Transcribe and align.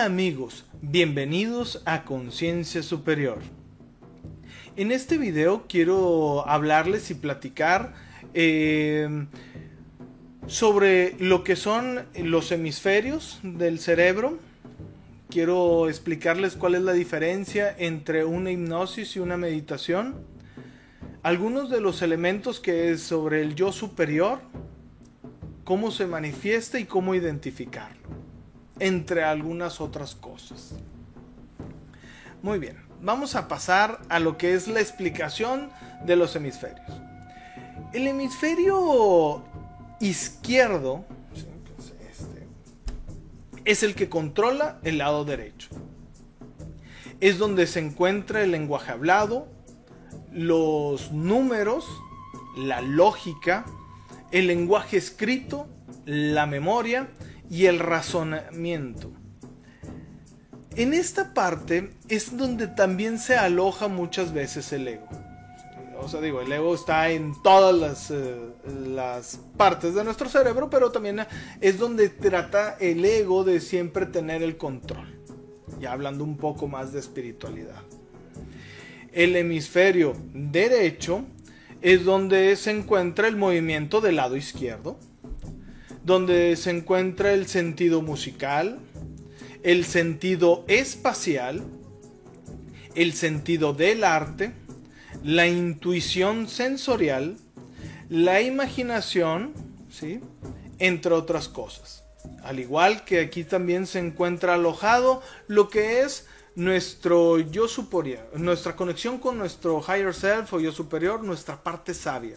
Amigos, 0.00 0.64
bienvenidos 0.80 1.82
a 1.84 2.06
Conciencia 2.06 2.82
Superior. 2.82 3.40
En 4.76 4.92
este 4.92 5.18
video 5.18 5.66
quiero 5.68 6.48
hablarles 6.48 7.10
y 7.10 7.14
platicar 7.14 7.92
eh, 8.32 9.26
sobre 10.46 11.16
lo 11.18 11.44
que 11.44 11.54
son 11.54 12.06
los 12.14 12.50
hemisferios 12.50 13.40
del 13.42 13.78
cerebro. 13.78 14.38
Quiero 15.28 15.86
explicarles 15.90 16.56
cuál 16.56 16.76
es 16.76 16.82
la 16.82 16.94
diferencia 16.94 17.74
entre 17.76 18.24
una 18.24 18.50
hipnosis 18.50 19.16
y 19.16 19.18
una 19.18 19.36
meditación. 19.36 20.24
Algunos 21.22 21.68
de 21.68 21.82
los 21.82 22.00
elementos 22.00 22.58
que 22.58 22.90
es 22.90 23.02
sobre 23.02 23.42
el 23.42 23.54
yo 23.54 23.70
superior, 23.70 24.40
cómo 25.64 25.90
se 25.90 26.06
manifiesta 26.06 26.80
y 26.80 26.86
cómo 26.86 27.14
identificarlo, 27.14 27.99
entre 28.80 29.22
algunas 29.22 29.80
otras 29.80 30.14
cosas. 30.14 30.72
Muy 32.42 32.58
bien, 32.58 32.76
vamos 33.02 33.36
a 33.36 33.46
pasar 33.46 34.00
a 34.08 34.18
lo 34.18 34.36
que 34.36 34.54
es 34.54 34.66
la 34.66 34.80
explicación 34.80 35.70
de 36.04 36.16
los 36.16 36.34
hemisferios. 36.34 36.90
El 37.92 38.06
hemisferio 38.06 39.44
izquierdo 40.00 41.04
este, 41.34 42.46
es 43.64 43.82
el 43.82 43.94
que 43.94 44.08
controla 44.08 44.78
el 44.82 44.98
lado 44.98 45.24
derecho. 45.24 45.68
Es 47.20 47.36
donde 47.36 47.66
se 47.66 47.80
encuentra 47.80 48.42
el 48.42 48.50
lenguaje 48.50 48.92
hablado, 48.92 49.48
los 50.32 51.12
números, 51.12 51.86
la 52.56 52.80
lógica, 52.80 53.66
el 54.30 54.46
lenguaje 54.46 54.96
escrito, 54.96 55.68
la 56.06 56.46
memoria 56.46 57.08
y 57.50 57.66
el 57.66 57.80
razonamiento. 57.80 59.10
En 60.76 60.94
esta 60.94 61.34
parte 61.34 61.90
es 62.08 62.36
donde 62.36 62.68
también 62.68 63.18
se 63.18 63.36
aloja 63.36 63.88
muchas 63.88 64.32
veces 64.32 64.72
el 64.72 64.86
ego. 64.86 65.08
O 65.98 66.08
sea, 66.08 66.20
digo, 66.20 66.40
el 66.40 66.50
ego 66.50 66.74
está 66.74 67.10
en 67.10 67.34
todas 67.42 67.74
las, 67.74 68.10
eh, 68.10 69.38
partes 69.56 69.94
de 69.94 70.04
nuestro 70.04 70.28
cerebro, 70.28 70.70
pero 70.70 70.90
también 70.90 71.26
es 71.60 71.78
donde 71.78 72.08
trata 72.08 72.76
el 72.80 73.04
ego 73.04 73.44
de 73.44 73.60
siempre 73.60 74.06
tener 74.06 74.42
el 74.42 74.56
control. 74.56 75.18
Ya 75.78 75.92
hablando 75.92 76.24
un 76.24 76.36
poco 76.36 76.68
más 76.68 76.92
de 76.92 77.00
espiritualidad. 77.00 77.82
El 79.12 79.36
hemisferio 79.36 80.14
derecho 80.32 81.24
es 81.82 82.04
donde 82.04 82.54
se 82.56 82.70
encuentra 82.70 83.28
el 83.28 83.36
movimiento 83.36 84.00
del 84.00 84.16
lado 84.16 84.36
izquierdo, 84.36 84.98
donde 86.04 86.56
se 86.56 86.70
encuentra 86.70 87.32
el 87.32 87.46
sentido 87.46 88.02
musical, 88.02 88.78
el 89.62 89.84
sentido 89.84 90.64
espacial, 90.68 91.62
el 92.94 93.12
sentido 93.12 93.72
del 93.72 94.04
arte, 94.04 94.52
la 95.22 95.46
intuición 95.46 96.48
sensorial, 96.48 97.36
la 98.08 98.40
imaginación, 98.40 99.52
¿sí? 99.90 100.20
entre 100.78 101.12
otras 101.12 101.48
cosas. 101.48 102.04
Al 102.42 102.58
igual 102.58 103.04
que 103.04 103.20
aquí 103.20 103.44
también 103.44 103.86
se 103.86 103.98
encuentra 103.98 104.54
alojado 104.54 105.22
lo 105.46 105.68
que 105.68 106.00
es 106.00 106.26
nuestro 106.54 107.38
yo 107.38 107.68
superior, 107.68 108.28
nuestra 108.34 108.76
conexión 108.76 109.18
con 109.18 109.38
nuestro 109.38 109.80
higher 109.80 110.14
self 110.14 110.52
o 110.52 110.60
yo 110.60 110.72
superior, 110.72 111.22
nuestra 111.22 111.62
parte 111.62 111.94
sabia. 111.94 112.36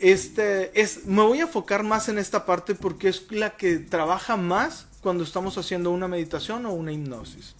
Este 0.00 0.80
es, 0.80 1.06
me 1.06 1.22
voy 1.22 1.38
a 1.38 1.42
enfocar 1.42 1.82
más 1.82 2.08
en 2.08 2.18
esta 2.18 2.44
parte 2.44 2.74
porque 2.74 3.08
es 3.08 3.30
la 3.30 3.56
que 3.56 3.78
trabaja 3.78 4.36
más 4.36 4.86
cuando 5.00 5.22
estamos 5.22 5.56
haciendo 5.58 5.90
una 5.90 6.08
meditación 6.08 6.66
o 6.66 6.72
una 6.72 6.92
hipnosis. 6.92 7.54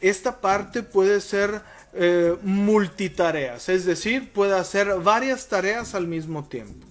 Esta 0.00 0.40
parte 0.40 0.82
puede 0.82 1.20
ser 1.20 1.62
eh, 1.94 2.36
multitareas, 2.42 3.68
es 3.68 3.84
decir, 3.84 4.30
puede 4.32 4.56
hacer 4.56 5.00
varias 5.00 5.48
tareas 5.48 5.94
al 5.94 6.06
mismo 6.06 6.44
tiempo. 6.44 6.86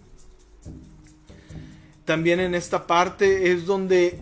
También 2.03 2.39
en 2.39 2.55
esta 2.55 2.87
parte 2.87 3.51
es 3.51 3.65
donde 3.65 4.21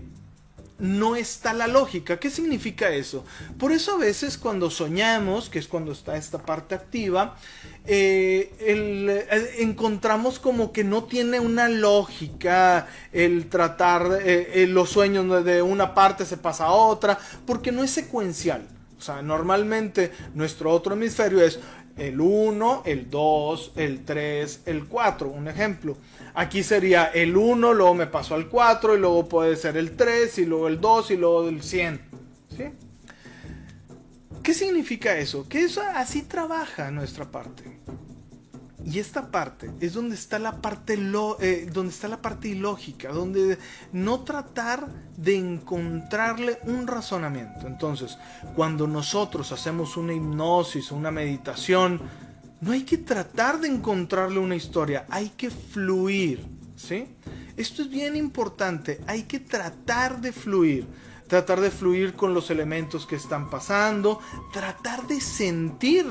no 0.77 1.15
está 1.15 1.53
la 1.53 1.67
lógica. 1.67 2.17
¿Qué 2.17 2.29
significa 2.29 2.89
eso? 2.89 3.23
Por 3.57 3.71
eso 3.71 3.93
a 3.93 3.97
veces 3.97 4.37
cuando 4.37 4.69
soñamos, 4.69 5.49
que 5.49 5.59
es 5.59 5.67
cuando 5.67 5.91
está 5.91 6.17
esta 6.17 6.39
parte 6.39 6.75
activa, 6.75 7.37
eh, 7.87 8.53
eh, 8.59 9.55
encontramos 9.59 10.39
como 10.39 10.71
que 10.71 10.83
no 10.83 11.03
tiene 11.03 11.39
una 11.39 11.69
lógica 11.69 12.87
el 13.11 13.47
tratar 13.47 14.19
los 14.67 14.89
sueños 14.89 15.45
de 15.45 15.61
una 15.61 15.93
parte 15.93 16.25
se 16.25 16.37
pasa 16.37 16.65
a 16.65 16.71
otra, 16.71 17.17
porque 17.45 17.71
no 17.71 17.83
es 17.83 17.91
secuencial. 17.91 18.67
O 18.97 19.01
sea, 19.01 19.21
normalmente 19.21 20.11
nuestro 20.33 20.71
otro 20.71 20.93
hemisferio 20.93 21.43
es 21.43 21.59
el 21.97 22.19
1, 22.19 22.83
el 22.85 23.09
2, 23.09 23.71
el 23.75 24.03
3, 24.03 24.61
el 24.65 24.85
4. 24.85 25.29
Un 25.29 25.47
ejemplo. 25.47 25.97
Aquí 26.33 26.63
sería 26.63 27.05
el 27.05 27.37
1, 27.37 27.73
luego 27.73 27.93
me 27.93 28.07
paso 28.07 28.35
al 28.35 28.49
4 28.49 28.95
y 28.95 28.99
luego 28.99 29.27
puede 29.27 29.55
ser 29.55 29.77
el 29.77 29.95
3 29.95 30.37
y 30.39 30.45
luego 30.45 30.67
el 30.67 30.81
2 30.81 31.11
y 31.11 31.17
luego 31.17 31.47
el 31.47 31.63
100. 31.63 32.01
¿Sí? 32.55 32.63
¿Qué 34.43 34.53
significa 34.53 35.17
eso? 35.17 35.47
Que 35.47 35.63
eso 35.63 35.81
así 35.81 36.23
trabaja 36.23 36.91
nuestra 36.91 37.25
parte. 37.25 37.74
Y 38.85 38.99
esta 38.99 39.31
parte 39.31 39.71
es 39.79 39.93
donde 39.93 40.13
está 40.13 40.37
la 40.37 40.61
parte, 40.61 40.93
eh, 41.39 41.69
donde 41.73 41.91
está 41.91 42.07
la 42.07 42.21
parte 42.21 42.49
ilógica, 42.49 43.11
donde 43.11 43.57
no 43.91 44.19
tratar 44.19 44.87
de 45.17 45.35
encontrarle 45.35 46.59
un 46.65 46.85
razonamiento. 46.85 47.65
Entonces, 47.65 48.15
cuando 48.55 48.85
nosotros 48.85 49.51
hacemos 49.51 49.97
una 49.97 50.13
hipnosis 50.13 50.91
o 50.91 50.95
una 50.95 51.09
meditación, 51.09 51.99
no 52.61 52.73
hay 52.73 52.83
que 52.83 52.99
tratar 52.99 53.59
de 53.59 53.69
encontrarle 53.69 54.37
una 54.37 54.55
historia, 54.55 55.05
hay 55.09 55.29
que 55.29 55.49
fluir, 55.49 56.45
¿sí? 56.75 57.07
Esto 57.57 57.81
es 57.81 57.89
bien 57.89 58.15
importante, 58.15 59.01
hay 59.07 59.23
que 59.23 59.39
tratar 59.39 60.21
de 60.21 60.31
fluir 60.31 60.87
tratar 61.27 61.59
de 61.59 61.71
fluir 61.71 62.13
con 62.13 62.35
los 62.35 62.51
elementos 62.51 63.07
que 63.07 63.15
están 63.15 63.49
pasando, 63.49 64.19
tratar 64.53 65.07
de 65.07 65.19
sentir 65.19 66.05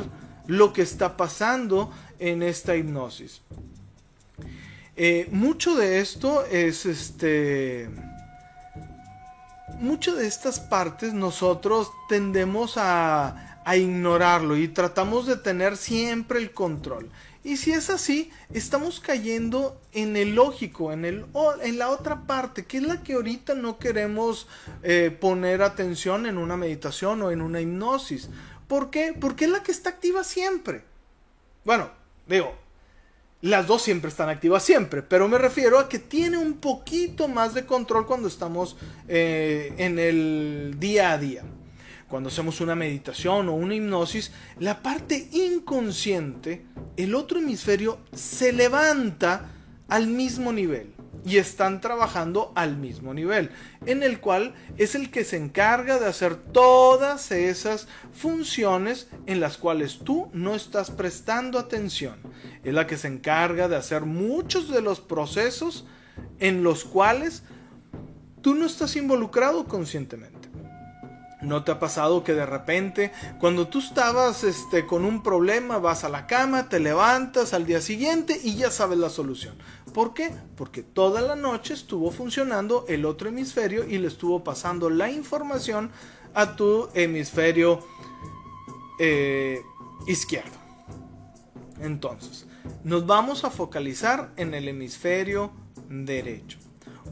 lo 0.47 0.73
que 0.73 0.83
está 0.83 1.17
pasando 1.17 1.91
en 2.19 2.43
esta 2.43 2.77
hipnosis. 2.77 3.41
Eh, 4.97 5.29
mucho 5.31 5.75
de 5.75 6.01
esto 6.01 6.45
es 6.47 6.87
este. 6.87 7.91
Mucho 9.81 10.15
de 10.15 10.27
estas 10.27 10.61
partes 10.61 11.13
nosotros 11.13 11.91
tendemos 12.09 12.77
a, 12.77 13.61
a 13.65 13.77
ignorarlo 13.77 14.57
y 14.57 14.69
tratamos 14.69 15.27
de 15.27 15.37
tener 15.37 15.77
siempre 15.77 16.39
el 16.39 16.53
control. 16.53 17.11
Y 17.43 17.59
si 17.59 17.73
es 17.73 17.91
así, 17.91 18.31
estamos 18.55 19.01
cayendo 19.01 19.79
en 19.93 20.17
el 20.17 20.35
lógico, 20.35 20.93
en, 20.93 21.05
el, 21.05 21.27
en 21.63 21.79
la 21.79 21.91
otra 21.91 22.27
parte, 22.27 22.65
que 22.65 22.79
es 22.79 22.85
la 22.85 23.03
que 23.03 23.15
ahorita 23.15 23.55
no 23.55 23.79
queremos 23.79 24.49
eh, 24.83 25.15
poner 25.21 25.61
atención 25.61 26.25
en 26.25 26.39
una 26.39 26.57
meditación 26.57 27.21
o 27.21 27.31
en 27.31 27.43
una 27.43 27.61
hipnosis. 27.61 28.31
¿Por 28.67 28.89
qué? 28.89 29.15
Porque 29.19 29.45
es 29.45 29.51
la 29.51 29.63
que 29.63 29.73
está 29.73 29.91
activa 29.91 30.25
siempre. 30.25 30.85
Bueno, 31.67 31.91
digo, 32.27 32.55
las 33.41 33.67
dos 33.67 33.83
siempre 33.83 34.09
están 34.09 34.31
activas 34.31 34.63
siempre, 34.63 35.03
pero 35.03 35.29
me 35.29 35.37
refiero 35.37 35.79
a 35.79 35.89
que 35.89 35.99
tiene 35.99 36.39
un 36.39 36.55
poquito 36.55 37.29
más 37.29 37.53
de 37.53 37.67
control 37.67 38.07
cuando 38.07 38.27
estamos 38.29 38.77
eh, 39.07 39.75
en 39.77 39.99
el 39.99 40.77
día 40.79 41.13
a 41.13 41.19
día. 41.19 41.43
Cuando 42.09 42.29
hacemos 42.29 42.61
una 42.61 42.75
meditación 42.75 43.49
o 43.49 43.55
una 43.55 43.75
hipnosis, 43.75 44.33
la 44.61 44.83
parte 44.83 45.29
inconsciente, 45.33 46.65
el 46.97 47.15
otro 47.15 47.39
hemisferio, 47.39 47.99
se 48.13 48.53
levanta 48.53 49.51
al 49.89 50.07
mismo 50.07 50.53
nivel 50.53 50.94
y 51.25 51.39
están 51.39 51.81
trabajando 51.81 52.53
al 52.55 52.77
mismo 52.77 53.15
nivel, 53.15 53.51
en 53.87 54.03
el 54.03 54.21
cual 54.21 54.55
es 54.77 54.95
el 54.95 55.11
que 55.11 55.25
se 55.25 55.37
encarga 55.37 55.99
de 55.99 56.07
hacer 56.07 56.37
todas 56.37 57.31
esas 57.33 57.89
funciones 58.13 59.09
en 59.27 59.41
las 59.41 59.57
cuales 59.57 60.01
tú 60.05 60.29
no 60.33 60.55
estás 60.55 60.91
prestando 60.91 61.59
atención. 61.59 62.17
Es 62.63 62.75
la 62.75 62.87
que 62.87 62.99
se 62.99 63.09
encarga 63.09 63.69
de 63.69 63.77
hacer 63.77 64.03
muchos 64.03 64.69
de 64.69 64.83
los 64.83 65.01
procesos 65.01 65.87
en 66.39 66.63
los 66.63 66.85
cuales 66.85 67.43
tú 68.43 68.55
no 68.55 68.67
estás 68.67 68.95
involucrado 68.97 69.65
conscientemente. 69.65 70.54
¿No 71.45 71.63
te 71.63 71.73
ha 71.73 71.79
pasado 71.79 72.25
que 72.25 72.33
de 72.33 72.47
repente, 72.47 73.13
cuando 73.39 73.69
tú 73.69 73.79
estabas 73.79 74.45
este, 74.45 74.87
con 74.87 75.05
un 75.05 75.23
problema, 75.23 75.79
vas 75.79 76.05
a 76.05 76.09
la 76.09 76.27
cama, 76.27 76.69
te 76.69 76.81
levantas 76.81 77.53
al 77.53 77.67
día 77.67 77.81
siguiente 77.81 78.41
y 78.43 78.57
ya 78.57 78.71
sabes 78.71 78.99
la 78.99 79.11
solución? 79.11 79.55
¿Por 79.93 80.15
qué? 80.15 80.33
Porque 80.57 80.83
toda 80.83 81.21
la 81.21 81.37
noche 81.37 81.75
estuvo 81.75 82.11
funcionando 82.11 82.85
el 82.89 83.05
otro 83.05 83.29
hemisferio 83.29 83.85
y 83.85 83.99
le 83.99 84.09
estuvo 84.09 84.43
pasando 84.43 84.89
la 84.91 85.11
información 85.11 85.91
a 86.33 86.57
tu 86.57 86.89
hemisferio 86.95 87.81
eh, 88.99 89.63
izquierdo. 90.07 90.57
Entonces, 91.81 92.47
nos 92.83 93.07
vamos 93.07 93.45
a 93.45 93.51
focalizar 93.51 94.33
en 94.37 94.55
el 94.55 94.69
hemisferio 94.69 95.53
derecho. 95.89 96.59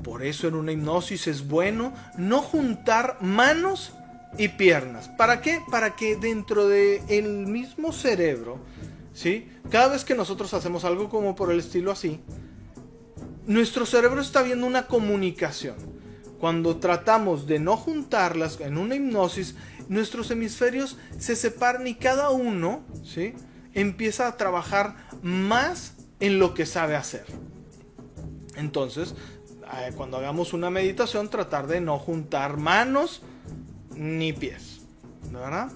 Por 0.02 0.24
eso 0.24 0.48
en 0.48 0.54
una 0.54 0.72
hipnosis 0.72 1.26
es 1.26 1.46
bueno 1.46 1.92
no 2.16 2.40
juntar 2.40 3.18
manos 3.20 3.92
y 4.38 4.48
piernas. 4.48 5.08
¿Para 5.08 5.40
qué? 5.40 5.60
Para 5.70 5.94
que 5.96 6.16
dentro 6.16 6.68
del 6.68 7.00
el 7.08 7.46
mismo 7.46 7.92
cerebro, 7.92 8.58
¿sí? 9.12 9.48
Cada 9.70 9.88
vez 9.88 10.04
que 10.04 10.14
nosotros 10.14 10.54
hacemos 10.54 10.84
algo 10.84 11.08
como 11.08 11.34
por 11.34 11.50
el 11.50 11.58
estilo 11.58 11.90
así, 11.90 12.20
nuestro 13.46 13.86
cerebro 13.86 14.20
está 14.20 14.42
viendo 14.42 14.66
una 14.66 14.86
comunicación. 14.86 15.76
Cuando 16.38 16.76
tratamos 16.78 17.46
de 17.46 17.60
no 17.60 17.76
juntarlas 17.76 18.60
en 18.60 18.76
una 18.76 18.96
hipnosis, 18.96 19.54
nuestros 19.88 20.30
hemisferios 20.30 20.96
se 21.18 21.36
separan 21.36 21.86
y 21.86 21.94
cada 21.94 22.30
uno, 22.30 22.82
¿sí? 23.04 23.34
Empieza 23.74 24.26
a 24.26 24.36
trabajar 24.36 24.96
más 25.22 25.94
en 26.20 26.38
lo 26.38 26.54
que 26.54 26.66
sabe 26.66 26.96
hacer. 26.96 27.26
Entonces, 28.56 29.14
eh, 29.74 29.92
cuando 29.96 30.18
hagamos 30.18 30.52
una 30.52 30.70
meditación, 30.70 31.28
tratar 31.28 31.66
de 31.66 31.80
no 31.80 31.98
juntar 31.98 32.56
manos 32.56 33.22
ni 33.96 34.32
pies. 34.32 34.80
¿Verdad? 35.30 35.72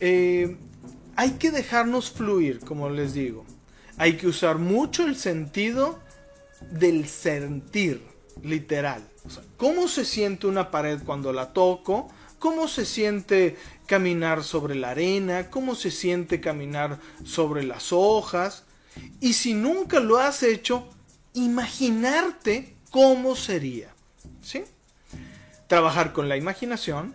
Eh, 0.00 0.56
hay 1.16 1.32
que 1.32 1.50
dejarnos 1.50 2.10
fluir, 2.10 2.60
como 2.60 2.88
les 2.88 3.14
digo. 3.14 3.44
Hay 3.96 4.16
que 4.16 4.26
usar 4.26 4.58
mucho 4.58 5.06
el 5.06 5.16
sentido 5.16 5.98
del 6.70 7.06
sentir, 7.06 8.02
literal. 8.42 9.02
¿Cómo 9.56 9.88
se 9.88 10.04
siente 10.04 10.46
una 10.46 10.70
pared 10.70 11.00
cuando 11.04 11.32
la 11.32 11.52
toco? 11.52 12.08
¿Cómo 12.38 12.68
se 12.68 12.86
siente 12.86 13.58
caminar 13.86 14.42
sobre 14.42 14.74
la 14.74 14.90
arena? 14.90 15.50
¿Cómo 15.50 15.74
se 15.74 15.90
siente 15.90 16.40
caminar 16.40 16.98
sobre 17.24 17.64
las 17.64 17.92
hojas? 17.92 18.64
Y 19.20 19.34
si 19.34 19.52
nunca 19.52 20.00
lo 20.00 20.16
has 20.16 20.42
hecho, 20.42 20.88
imaginarte 21.34 22.74
cómo 22.90 23.36
sería. 23.36 23.88
¿Sí? 24.42 24.64
Trabajar 25.66 26.14
con 26.14 26.28
la 26.28 26.38
imaginación, 26.38 27.14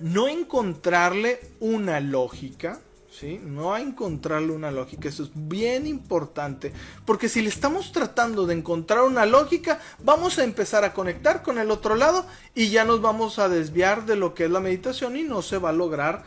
no 0.00 0.28
encontrarle 0.28 1.40
una 1.60 2.00
lógica, 2.00 2.80
¿sí? 3.10 3.40
No 3.42 3.76
encontrarle 3.76 4.52
una 4.52 4.70
lógica, 4.70 5.08
eso 5.08 5.24
es 5.24 5.30
bien 5.34 5.86
importante, 5.86 6.72
porque 7.04 7.28
si 7.28 7.42
le 7.42 7.48
estamos 7.48 7.92
tratando 7.92 8.46
de 8.46 8.54
encontrar 8.54 9.02
una 9.02 9.26
lógica, 9.26 9.80
vamos 10.02 10.38
a 10.38 10.44
empezar 10.44 10.84
a 10.84 10.92
conectar 10.92 11.42
con 11.42 11.58
el 11.58 11.70
otro 11.70 11.96
lado 11.96 12.26
y 12.54 12.70
ya 12.70 12.84
nos 12.84 13.00
vamos 13.00 13.38
a 13.38 13.48
desviar 13.48 14.06
de 14.06 14.16
lo 14.16 14.34
que 14.34 14.44
es 14.44 14.50
la 14.50 14.60
meditación 14.60 15.16
y 15.16 15.22
no 15.22 15.42
se 15.42 15.58
va 15.58 15.70
a 15.70 15.72
lograr 15.72 16.24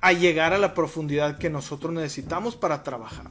a 0.00 0.12
llegar 0.12 0.52
a 0.52 0.58
la 0.58 0.74
profundidad 0.74 1.38
que 1.38 1.50
nosotros 1.50 1.92
necesitamos 1.92 2.54
para 2.54 2.82
trabajar. 2.82 3.30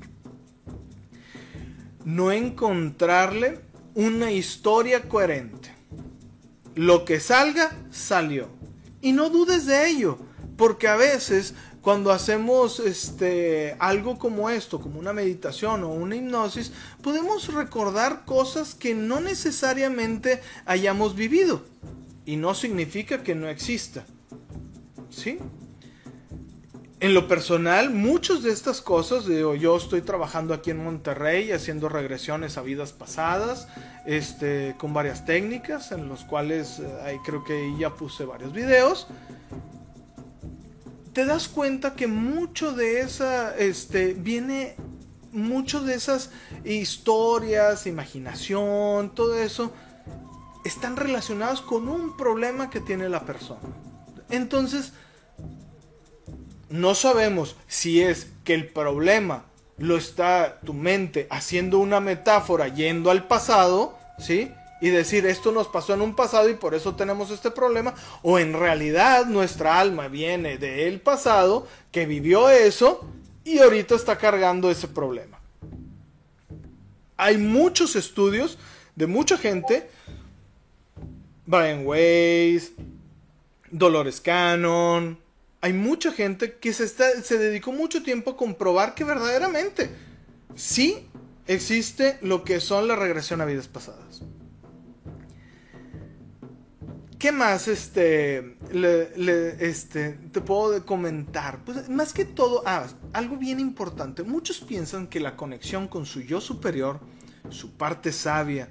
No 2.04 2.32
encontrarle 2.32 3.62
una 3.94 4.32
historia 4.32 5.08
coherente. 5.08 5.74
Lo 6.76 7.06
que 7.06 7.20
salga, 7.20 7.76
salió. 7.90 8.57
Y 9.02 9.12
no 9.12 9.30
dudes 9.30 9.66
de 9.66 9.90
ello, 9.90 10.18
porque 10.58 10.88
a 10.88 10.96
veces 10.96 11.54
cuando 11.82 12.12
hacemos 12.12 12.82
este 12.82 13.78
algo 13.80 14.20
como 14.20 14.50
esto, 14.50 14.82
como 14.82 15.00
una 15.00 15.14
meditación 15.14 15.84
o 15.84 15.90
una 15.90 16.16
hipnosis, 16.16 16.74
podemos 17.02 17.54
recordar 17.54 18.26
cosas 18.26 18.76
que 18.76 18.94
no 18.94 19.22
necesariamente 19.22 20.42
hayamos 20.66 21.16
vivido 21.16 21.64
y 22.26 22.36
no 22.36 22.54
significa 22.56 23.24
que 23.24 23.36
no 23.36 23.48
exista. 23.48 24.06
¿Sí? 25.10 25.40
En 27.00 27.14
lo 27.14 27.28
personal, 27.28 27.92
muchas 27.92 28.42
de 28.42 28.52
estas 28.52 28.82
cosas, 28.82 29.26
yo 29.26 29.78
estoy 29.78 30.02
trabajando 30.02 30.52
aquí 30.56 30.72
en 30.72 30.84
Monterrey 30.84 31.52
haciendo 31.52 31.90
regresiones 31.90 32.58
a 32.58 32.64
vidas 32.64 32.92
pasadas, 32.92 33.68
este, 34.08 34.76
con 34.80 34.96
varias 34.96 35.24
técnicas, 35.24 35.92
en 35.92 36.10
los 36.10 36.24
cuales 36.24 36.80
eh, 36.80 36.88
ahí 37.04 37.20
creo 37.24 37.44
que 37.44 37.72
ya 37.78 37.94
puse 37.94 38.26
varios 38.26 38.52
videos. 38.52 39.06
Te 41.14 41.26
das 41.26 41.48
cuenta 41.48 41.94
que 41.94 42.08
mucho 42.08 42.74
de 42.74 43.02
esa, 43.02 43.56
este, 43.56 44.16
viene, 44.16 44.76
mucho 45.32 45.82
de 45.82 45.94
esas 45.94 46.32
historias, 46.66 47.86
imaginación, 47.86 49.14
todo 49.14 49.38
eso, 49.38 49.72
están 50.66 50.96
relacionados 50.96 51.62
con 51.62 51.90
un 51.90 52.18
problema 52.18 52.72
que 52.72 52.82
tiene 52.82 53.08
la 53.08 53.24
persona. 53.24 53.62
Entonces, 54.30 54.94
no 56.70 56.96
sabemos 56.96 57.56
si 57.68 58.02
es 58.02 58.28
que 58.44 58.54
el 58.54 58.68
problema 58.68 59.46
lo 59.78 59.98
está 59.98 60.60
tu 60.62 60.74
mente 60.74 61.28
haciendo 61.30 61.80
una 61.80 62.00
metáfora 62.00 62.68
yendo 62.68 63.12
al 63.12 63.28
pasado, 63.28 63.98
¿sí? 64.18 64.52
Y 64.82 64.90
decir 64.90 65.26
esto 65.26 65.52
nos 65.52 65.68
pasó 65.68 65.94
en 65.94 66.02
un 66.02 66.16
pasado 66.16 66.50
y 66.50 66.56
por 66.56 66.76
eso 66.76 66.96
tenemos 66.96 67.32
este 67.32 67.52
problema, 67.52 67.94
o 68.22 68.40
en 68.40 68.54
realidad 68.54 69.26
nuestra 69.26 69.80
alma 69.80 70.08
viene 70.08 70.58
del 70.58 71.00
pasado 71.02 71.68
que 71.92 72.06
vivió 72.06 72.50
eso 72.50 73.08
y 73.44 73.60
ahorita 73.60 73.96
está 73.96 74.18
cargando 74.18 74.70
ese 74.70 74.88
problema. 74.88 75.40
Hay 77.16 77.38
muchos 77.38 77.96
estudios 77.96 78.58
de 78.96 79.08
mucha 79.08 79.38
gente, 79.38 79.90
Brian 81.46 81.86
Weiss, 81.86 82.74
Dolores 83.72 84.22
Cannon, 84.22 85.18
hay 85.68 85.74
mucha 85.74 86.14
gente 86.14 86.54
que 86.60 86.72
se, 86.72 86.88
se 86.88 87.38
dedicó 87.38 87.74
mucho 87.74 88.02
tiempo 88.02 88.32
a 88.32 88.38
comprobar 88.38 88.96
que 88.96 89.04
verdaderamente 89.04 89.90
sí 90.56 91.10
existe 91.46 92.18
lo 92.22 92.46
que 92.46 92.62
son 92.62 92.88
la 92.88 92.96
regresión 92.96 93.42
a 93.42 93.46
vidas 93.46 93.68
pasadas. 93.68 94.22
¿Qué 97.20 97.34
más 97.34 97.68
este, 97.68 98.56
este, 99.60 100.12
te 100.32 100.40
puedo 100.40 100.86
comentar? 100.86 101.66
Pues 101.66 101.90
más 101.90 102.14
que 102.14 102.24
todo, 102.24 102.64
ah, 102.66 102.88
algo 103.12 103.36
bien 103.36 103.60
importante. 103.60 104.24
Muchos 104.24 104.62
piensan 104.62 105.08
que 105.08 105.20
la 105.20 105.36
conexión 105.36 105.90
con 105.90 106.06
su 106.06 106.22
yo 106.22 106.40
superior, 106.40 107.02
su 107.50 107.72
parte 107.72 108.14
sabia, 108.14 108.70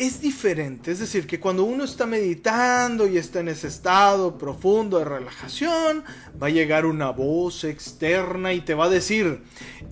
es 0.00 0.22
diferente. 0.22 0.90
Es 0.90 0.98
decir, 0.98 1.26
que 1.26 1.38
cuando 1.38 1.64
uno 1.64 1.84
está 1.84 2.06
meditando 2.06 3.06
y 3.06 3.18
está 3.18 3.40
en 3.40 3.48
ese 3.48 3.68
estado 3.68 4.38
profundo 4.38 4.98
de 4.98 5.04
relajación, 5.04 6.02
va 6.42 6.46
a 6.46 6.50
llegar 6.50 6.86
una 6.86 7.10
voz 7.10 7.64
externa 7.64 8.54
y 8.54 8.62
te 8.62 8.72
va 8.72 8.86
a 8.86 8.88
decir, 8.88 9.42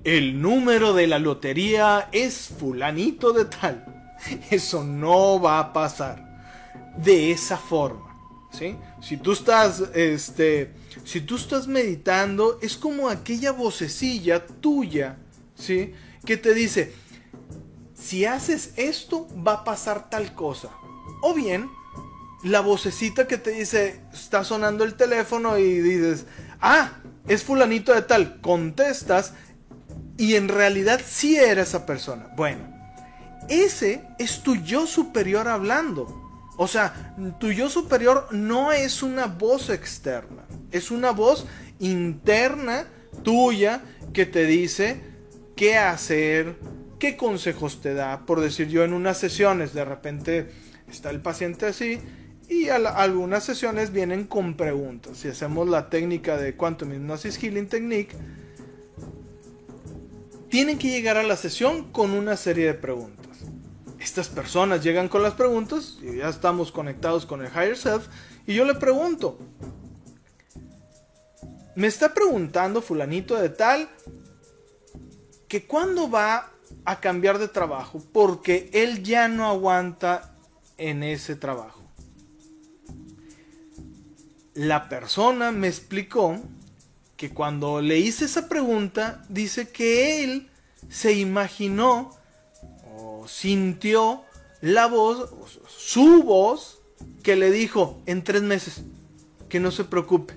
el 0.04 0.40
número 0.40 0.94
de 0.94 1.08
la 1.08 1.18
lotería 1.18 2.08
es 2.10 2.48
fulanito 2.58 3.34
de 3.34 3.44
tal. 3.44 4.14
Eso 4.50 4.82
no 4.82 5.42
va 5.42 5.58
a 5.58 5.72
pasar 5.74 6.26
de 6.96 7.30
esa 7.30 7.58
forma. 7.58 8.16
¿sí? 8.50 8.76
Si 9.02 9.18
tú 9.18 9.32
estás, 9.32 9.80
este, 9.94 10.72
si 11.04 11.20
tú 11.20 11.36
estás 11.36 11.66
meditando, 11.66 12.58
es 12.62 12.78
como 12.78 13.10
aquella 13.10 13.52
vocecilla 13.52 14.46
tuya, 14.46 15.18
¿sí? 15.54 15.92
Que 16.24 16.38
te 16.38 16.54
dice, 16.54 16.94
si 17.98 18.24
haces 18.24 18.72
esto 18.76 19.26
va 19.46 19.52
a 19.54 19.64
pasar 19.64 20.08
tal 20.10 20.34
cosa. 20.34 20.68
O 21.22 21.34
bien, 21.34 21.70
la 22.42 22.60
vocecita 22.60 23.26
que 23.26 23.38
te 23.38 23.50
dice, 23.50 24.00
está 24.12 24.44
sonando 24.44 24.84
el 24.84 24.94
teléfono 24.94 25.58
y 25.58 25.80
dices, 25.80 26.26
ah, 26.60 26.92
es 27.26 27.42
fulanito 27.42 27.92
de 27.92 28.02
tal, 28.02 28.40
contestas 28.40 29.32
y 30.16 30.36
en 30.36 30.48
realidad 30.48 31.00
sí 31.04 31.36
era 31.36 31.62
esa 31.62 31.86
persona. 31.86 32.28
Bueno, 32.36 32.62
ese 33.48 34.02
es 34.18 34.42
tu 34.42 34.56
yo 34.56 34.86
superior 34.86 35.48
hablando. 35.48 36.24
O 36.56 36.66
sea, 36.66 37.14
tu 37.38 37.52
yo 37.52 37.68
superior 37.68 38.28
no 38.32 38.72
es 38.72 39.02
una 39.02 39.26
voz 39.26 39.70
externa, 39.70 40.42
es 40.72 40.90
una 40.90 41.12
voz 41.12 41.46
interna 41.78 42.86
tuya 43.22 43.80
que 44.12 44.26
te 44.26 44.44
dice 44.44 45.00
qué 45.54 45.76
hacer, 45.76 46.56
qué 46.98 47.16
consejos 47.16 47.80
te 47.80 47.94
da. 47.94 48.26
Por 48.26 48.40
decir 48.40 48.68
yo 48.68 48.84
en 48.84 48.92
unas 48.92 49.18
sesiones, 49.18 49.74
de 49.74 49.84
repente 49.84 50.50
está 50.88 51.10
el 51.10 51.20
paciente 51.20 51.66
así 51.66 52.00
y 52.48 52.68
algunas 52.68 53.44
sesiones 53.44 53.92
vienen 53.92 54.24
con 54.24 54.56
preguntas. 54.56 55.18
Si 55.18 55.28
hacemos 55.28 55.68
la 55.68 55.90
técnica 55.90 56.36
de 56.36 56.56
Quantum 56.56 56.92
Hypnosis 56.92 57.36
Healing 57.36 57.68
Technique, 57.68 58.16
tienen 60.48 60.78
que 60.78 60.88
llegar 60.88 61.18
a 61.18 61.22
la 61.22 61.36
sesión 61.36 61.92
con 61.92 62.12
una 62.12 62.36
serie 62.36 62.66
de 62.66 62.74
preguntas. 62.74 63.18
Estas 64.00 64.28
personas 64.28 64.82
llegan 64.82 65.08
con 65.08 65.22
las 65.22 65.34
preguntas 65.34 65.98
y 66.02 66.18
ya 66.18 66.28
estamos 66.28 66.72
conectados 66.72 67.26
con 67.26 67.44
el 67.44 67.50
Higher 67.52 67.76
Self 67.76 68.06
y 68.46 68.54
yo 68.54 68.64
le 68.64 68.74
pregunto, 68.74 69.38
me 71.74 71.86
está 71.86 72.14
preguntando 72.14 72.80
fulanito 72.80 73.36
de 73.36 73.50
tal 73.50 73.88
que 75.48 75.66
cuándo 75.66 76.10
va 76.10 76.50
a 76.84 77.00
cambiar 77.00 77.38
de 77.38 77.48
trabajo 77.48 78.02
porque 78.12 78.70
él 78.72 79.02
ya 79.02 79.28
no 79.28 79.46
aguanta 79.46 80.34
en 80.76 81.02
ese 81.02 81.36
trabajo. 81.36 81.82
La 84.54 84.88
persona 84.88 85.52
me 85.52 85.68
explicó 85.68 86.38
que 87.16 87.30
cuando 87.30 87.80
le 87.80 87.98
hice 87.98 88.24
esa 88.24 88.48
pregunta, 88.48 89.24
dice 89.28 89.68
que 89.68 90.24
él 90.24 90.48
se 90.88 91.12
imaginó 91.12 92.16
o 92.96 93.26
sintió 93.28 94.22
la 94.60 94.86
voz, 94.86 95.30
su 95.68 96.22
voz, 96.22 96.80
que 97.22 97.36
le 97.36 97.50
dijo 97.50 98.00
en 98.06 98.24
tres 98.24 98.42
meses 98.42 98.82
que 99.48 99.60
no 99.60 99.70
se 99.70 99.84
preocupe. 99.84 100.34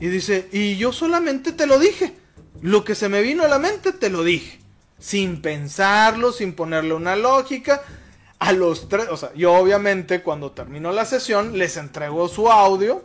Y 0.00 0.08
dice, 0.08 0.48
y 0.52 0.76
yo 0.76 0.92
solamente 0.92 1.52
te 1.52 1.66
lo 1.66 1.78
dije. 1.78 2.14
Lo 2.62 2.84
que 2.84 2.94
se 2.94 3.08
me 3.08 3.22
vino 3.22 3.44
a 3.44 3.48
la 3.48 3.58
mente 3.58 3.92
te 3.92 4.10
lo 4.10 4.24
dije. 4.24 4.60
Sin 4.98 5.42
pensarlo, 5.42 6.32
sin 6.32 6.54
ponerle 6.54 6.94
una 6.94 7.16
lógica. 7.16 7.82
A 8.38 8.52
los 8.52 8.88
tres, 8.88 9.08
o 9.10 9.16
sea, 9.16 9.32
yo 9.34 9.52
obviamente 9.52 10.22
cuando 10.22 10.52
terminó 10.52 10.92
la 10.92 11.04
sesión 11.04 11.58
les 11.58 11.76
entregó 11.76 12.28
su 12.28 12.50
audio. 12.50 13.04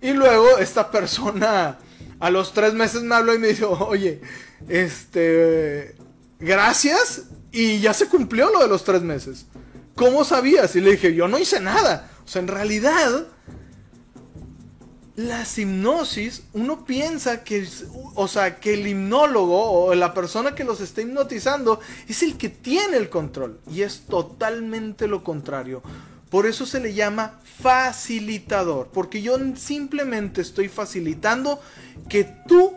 Y 0.00 0.12
luego 0.12 0.58
esta 0.58 0.90
persona 0.90 1.78
a 2.20 2.30
los 2.30 2.52
tres 2.52 2.74
meses 2.74 3.02
me 3.02 3.14
habló 3.14 3.34
y 3.34 3.38
me 3.38 3.48
dijo, 3.48 3.70
oye, 3.88 4.20
este, 4.68 5.96
gracias. 6.38 7.24
Y 7.52 7.80
ya 7.80 7.94
se 7.94 8.08
cumplió 8.08 8.50
lo 8.50 8.60
de 8.60 8.68
los 8.68 8.84
tres 8.84 9.02
meses. 9.02 9.46
¿Cómo 9.94 10.24
sabías? 10.24 10.76
Y 10.76 10.80
le 10.80 10.92
dije, 10.92 11.14
yo 11.14 11.26
no 11.28 11.38
hice 11.38 11.60
nada. 11.60 12.10
O 12.24 12.28
sea, 12.28 12.42
en 12.42 12.48
realidad, 12.48 13.26
las 15.16 15.58
hipnosis, 15.58 16.42
uno 16.52 16.84
piensa 16.84 17.42
que, 17.42 17.66
o 18.14 18.28
sea, 18.28 18.60
que 18.60 18.74
el 18.74 18.86
hipnólogo 18.86 19.86
o 19.86 19.94
la 19.94 20.12
persona 20.12 20.54
que 20.54 20.64
los 20.64 20.80
está 20.82 21.00
hipnotizando 21.00 21.80
es 22.06 22.22
el 22.22 22.36
que 22.36 22.50
tiene 22.50 22.98
el 22.98 23.08
control. 23.08 23.58
Y 23.70 23.80
es 23.80 24.02
totalmente 24.02 25.08
lo 25.08 25.24
contrario. 25.24 25.82
Por 26.30 26.44
eso 26.46 26.66
se 26.66 26.80
le 26.80 26.92
llama 26.92 27.40
facilitador. 27.60 28.88
Porque 28.92 29.22
yo 29.22 29.38
simplemente 29.56 30.42
estoy 30.42 30.68
facilitando 30.68 31.60
que 32.10 32.24
tú 32.46 32.74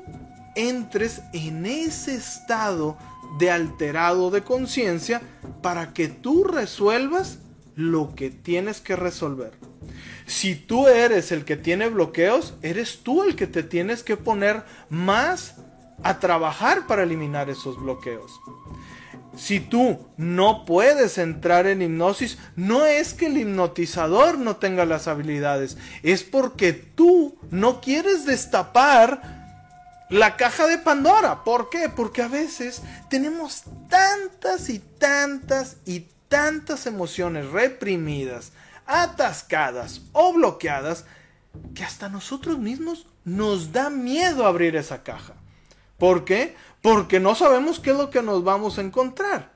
entres 0.56 1.22
en 1.34 1.66
ese 1.66 2.16
estado 2.16 2.98
de 3.38 3.52
alterado 3.52 4.32
de 4.32 4.44
conciencia 4.44 5.22
para 5.62 5.94
que 5.94 6.08
tú 6.08 6.46
resuelvas 6.46 7.40
lo 7.80 8.14
que 8.14 8.30
tienes 8.30 8.82
que 8.82 8.98
resolver. 8.98 9.54
Si 10.26 10.54
tú 10.54 10.90
eres 10.90 11.32
el 11.32 11.46
que 11.46 11.56
tiene 11.56 11.88
bloqueos, 11.88 12.54
eres 12.62 13.00
tú 13.04 13.24
el 13.24 13.38
que 13.38 13.48
te 13.48 13.64
tienes 13.64 14.04
que 14.04 14.18
poner 14.18 14.64
más 14.90 15.56
a 16.04 16.20
trabajar 16.20 16.88
para 16.88 17.04
eliminar 17.04 17.50
esos 17.50 17.82
bloqueos. 17.82 18.42
Si 19.38 19.62
tú 19.62 19.98
no 20.18 20.66
puedes 20.66 21.18
entrar 21.18 21.68
en 21.68 21.82
hipnosis, 21.82 22.38
no 22.58 22.86
es 22.86 23.14
que 23.14 23.28
el 23.28 23.38
hipnotizador 23.38 24.38
no 24.38 24.58
tenga 24.58 24.86
las 24.86 25.08
habilidades, 25.08 25.78
es 26.04 26.24
porque 26.26 26.74
tú 26.74 27.38
no 27.50 27.80
quieres 27.80 28.26
destapar 28.26 29.22
la 30.10 30.36
caja 30.36 30.68
de 30.68 30.80
Pandora. 30.80 31.46
¿Por 31.46 31.70
qué? 31.70 31.88
Porque 31.88 32.24
a 32.24 32.28
veces 32.28 32.82
tenemos 33.10 33.64
tantas 33.88 34.70
y 34.70 34.80
tantas 34.80 35.78
y 35.86 36.08
tantas 36.30 36.86
emociones 36.86 37.50
reprimidas, 37.50 38.54
atascadas 38.86 40.02
o 40.14 40.34
bloqueadas 40.34 41.06
que 41.76 41.84
hasta 41.84 42.08
nosotros 42.08 42.58
mismos 42.58 43.08
nos 43.26 43.72
da 43.74 43.90
miedo 43.90 44.46
abrir 44.46 44.76
esa 44.76 45.04
caja. 45.04 45.34
¿Por 45.98 46.24
qué? 46.24 46.56
Porque 46.82 47.20
no 47.20 47.36
sabemos 47.36 47.80
qué 47.80 47.92
es 47.92 47.98
lo 47.98 48.10
que 48.10 48.22
nos 48.22 48.44
vamos 48.44 48.78
a 48.78 48.82
encontrar. 48.82 49.52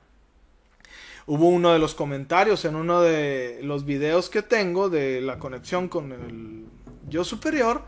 Hubo 1.26 1.48
uno 1.48 1.72
de 1.72 1.78
los 1.78 1.94
comentarios 1.94 2.66
en 2.66 2.76
uno 2.76 3.00
de 3.00 3.60
los 3.62 3.86
videos 3.86 4.28
que 4.28 4.42
tengo 4.42 4.90
de 4.90 5.22
la 5.22 5.38
conexión 5.38 5.88
con 5.88 6.12
el 6.12 6.66
yo 7.08 7.24
superior 7.24 7.82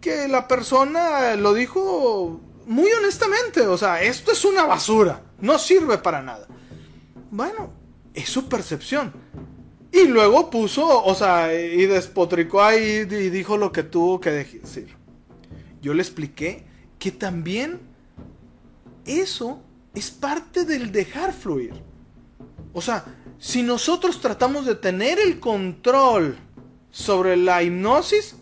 que 0.00 0.28
la 0.28 0.46
persona 0.46 1.34
lo 1.34 1.52
dijo 1.52 2.40
muy 2.66 2.90
honestamente, 2.92 3.62
o 3.62 3.76
sea, 3.76 4.02
esto 4.02 4.30
es 4.30 4.44
una 4.44 4.64
basura, 4.64 5.20
no 5.40 5.58
sirve 5.58 5.98
para 5.98 6.22
nada. 6.22 6.46
Bueno, 7.30 7.70
es 8.14 8.28
su 8.28 8.48
percepción. 8.48 9.12
Y 9.92 10.08
luego 10.08 10.50
puso, 10.50 11.04
o 11.04 11.14
sea, 11.14 11.54
y 11.54 11.86
despotricó 11.86 12.62
ahí 12.62 13.06
y 13.08 13.30
dijo 13.30 13.56
lo 13.56 13.72
que 13.72 13.82
tuvo 13.82 14.20
que 14.20 14.30
decir. 14.30 14.94
Yo 15.80 15.94
le 15.94 16.02
expliqué 16.02 16.66
que 16.98 17.12
también 17.12 17.80
eso 19.04 19.62
es 19.94 20.10
parte 20.10 20.64
del 20.64 20.92
dejar 20.92 21.32
fluir. 21.32 21.72
O 22.72 22.82
sea, 22.82 23.04
si 23.38 23.62
nosotros 23.62 24.20
tratamos 24.20 24.66
de 24.66 24.74
tener 24.74 25.18
el 25.18 25.40
control 25.40 26.36
sobre 26.90 27.36
la 27.36 27.62
hipnosis, 27.62 28.36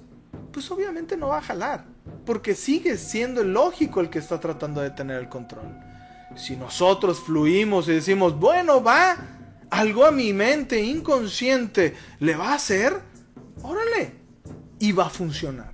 pues 0.53 0.71
obviamente 0.71 1.17
no 1.17 1.29
va 1.29 1.39
a 1.39 1.43
jalar. 1.43 1.85
Porque 2.25 2.55
sigue 2.55 2.97
siendo 2.97 3.45
lógico 3.45 4.01
el 4.01 4.11
que 4.11 4.19
está 4.19 4.41
tratando 4.41 4.81
de 4.81 4.91
tener 4.91 5.19
el 5.19 5.29
control. 5.29 5.67
Si 6.37 6.57
nosotros 6.57 7.21
fluimos 7.21 7.89
y 7.89 7.93
decimos, 7.93 8.39
bueno, 8.39 8.83
va, 8.83 9.17
algo 9.71 10.05
a 10.05 10.11
mi 10.11 10.33
mente 10.33 10.81
inconsciente 10.81 11.95
le 12.21 12.35
va 12.35 12.51
a 12.51 12.55
hacer, 12.55 13.01
órale, 13.63 14.13
y 14.79 14.93
va 14.93 15.07
a 15.07 15.11
funcionar. 15.11 15.73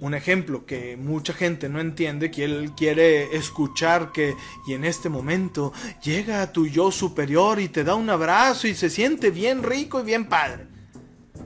Un 0.00 0.14
ejemplo 0.14 0.66
que 0.66 0.96
mucha 0.96 1.32
gente 1.32 1.68
no 1.68 1.78
entiende, 1.78 2.30
que 2.30 2.44
él 2.44 2.72
quiere 2.76 3.36
escuchar 3.36 4.10
que, 4.10 4.34
y 4.66 4.74
en 4.74 4.84
este 4.84 5.08
momento 5.08 5.72
llega 6.02 6.42
a 6.42 6.52
tu 6.52 6.66
yo 6.66 6.90
superior 6.90 7.60
y 7.60 7.68
te 7.68 7.84
da 7.84 7.94
un 7.94 8.10
abrazo 8.10 8.66
y 8.66 8.74
se 8.74 8.90
siente 8.90 9.30
bien 9.30 9.62
rico 9.62 10.00
y 10.00 10.04
bien 10.04 10.28
padre. 10.28 10.66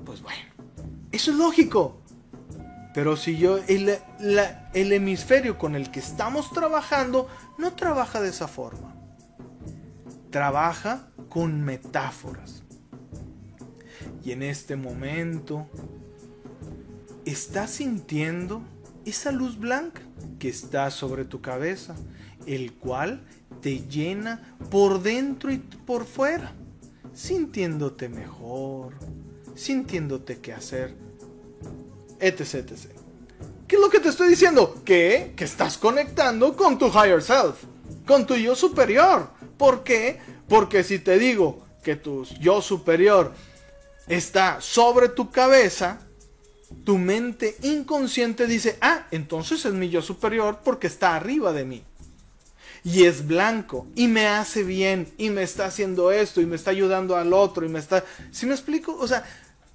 Pues 0.07 0.23
bueno, 0.23 0.41
eso 1.13 1.33
es 1.33 1.37
lógico. 1.37 2.01
Pero 2.97 3.15
si 3.19 3.37
yo, 3.37 3.59
el, 3.69 3.99
el 4.73 4.93
hemisferio 4.93 5.59
con 5.59 5.77
el 5.77 5.91
que 5.91 6.01
estamos 6.01 6.51
trabajando 6.51 7.29
no 7.59 7.75
trabaja 7.75 8.23
de 8.23 8.31
esa 8.31 8.49
forma 8.49 8.97
trabaja 10.31 11.09
con 11.29 11.63
metáforas. 11.63 12.63
Y 14.25 14.33
en 14.33 14.43
este 14.43 14.77
momento 14.77 15.67
estás 17.25 17.71
sintiendo 17.73 18.63
esa 19.05 19.31
luz 19.31 19.59
blanca 19.59 20.01
que 20.39 20.49
está 20.49 20.91
sobre 20.91 21.25
tu 21.25 21.41
cabeza, 21.41 21.95
el 22.47 22.73
cual 22.75 23.27
te 23.61 23.87
llena 23.89 24.57
por 24.71 25.03
dentro 25.03 25.53
y 25.53 25.59
por 25.59 26.07
fuera, 26.07 26.53
sintiéndote 27.13 28.09
mejor, 28.09 28.95
sintiéndote 29.55 30.39
qué 30.41 30.53
hacer, 30.53 31.06
etc. 32.21 32.73
¿Qué 33.67 33.77
es 33.77 33.83
lo 33.83 33.91
que 33.91 34.01
te 34.01 34.09
estoy 34.09 34.29
diciendo? 34.29 34.81
Que, 34.85 35.33
que 35.37 35.45
estás 35.45 35.77
conectando 35.77 36.57
con 36.57 36.79
tu 36.79 36.87
higher 36.87 37.23
self, 37.23 37.57
con 38.07 38.27
tu 38.27 38.37
yo 38.37 38.55
superior. 38.55 39.29
¿Por 39.59 39.83
qué? 39.83 40.21
Porque 40.49 40.85
si 40.85 40.99
te 40.99 41.19
digo 41.19 41.65
que 41.83 41.97
tu 41.97 42.25
yo 42.41 42.63
superior 42.63 43.33
está 44.07 44.61
sobre 44.61 45.09
tu 45.09 45.31
cabeza, 45.31 46.01
tu 46.85 46.99
mente 46.99 47.57
inconsciente 47.63 48.47
dice, 48.47 48.79
ah, 48.81 49.07
entonces 49.11 49.65
es 49.65 49.73
mi 49.73 49.89
yo 49.89 50.03
superior 50.03 50.61
porque 50.65 50.87
está 50.87 51.17
arriba 51.17 51.53
de 51.53 51.65
mí. 51.65 51.85
Y 52.85 53.05
es 53.05 53.27
blanco, 53.27 53.89
y 53.97 54.07
me 54.07 54.29
hace 54.29 54.63
bien, 54.63 55.13
y 55.19 55.31
me 55.31 55.43
está 55.43 55.67
haciendo 55.67 56.13
esto, 56.13 56.41
y 56.41 56.47
me 56.47 56.55
está 56.55 56.71
ayudando 56.71 57.17
al 57.17 57.33
otro, 57.33 57.67
y 57.67 57.69
me 57.69 57.81
está... 57.81 58.05
¿Sí 58.31 58.47
me 58.47 58.55
explico? 58.55 58.97
O 58.97 59.09
sea, 59.09 59.25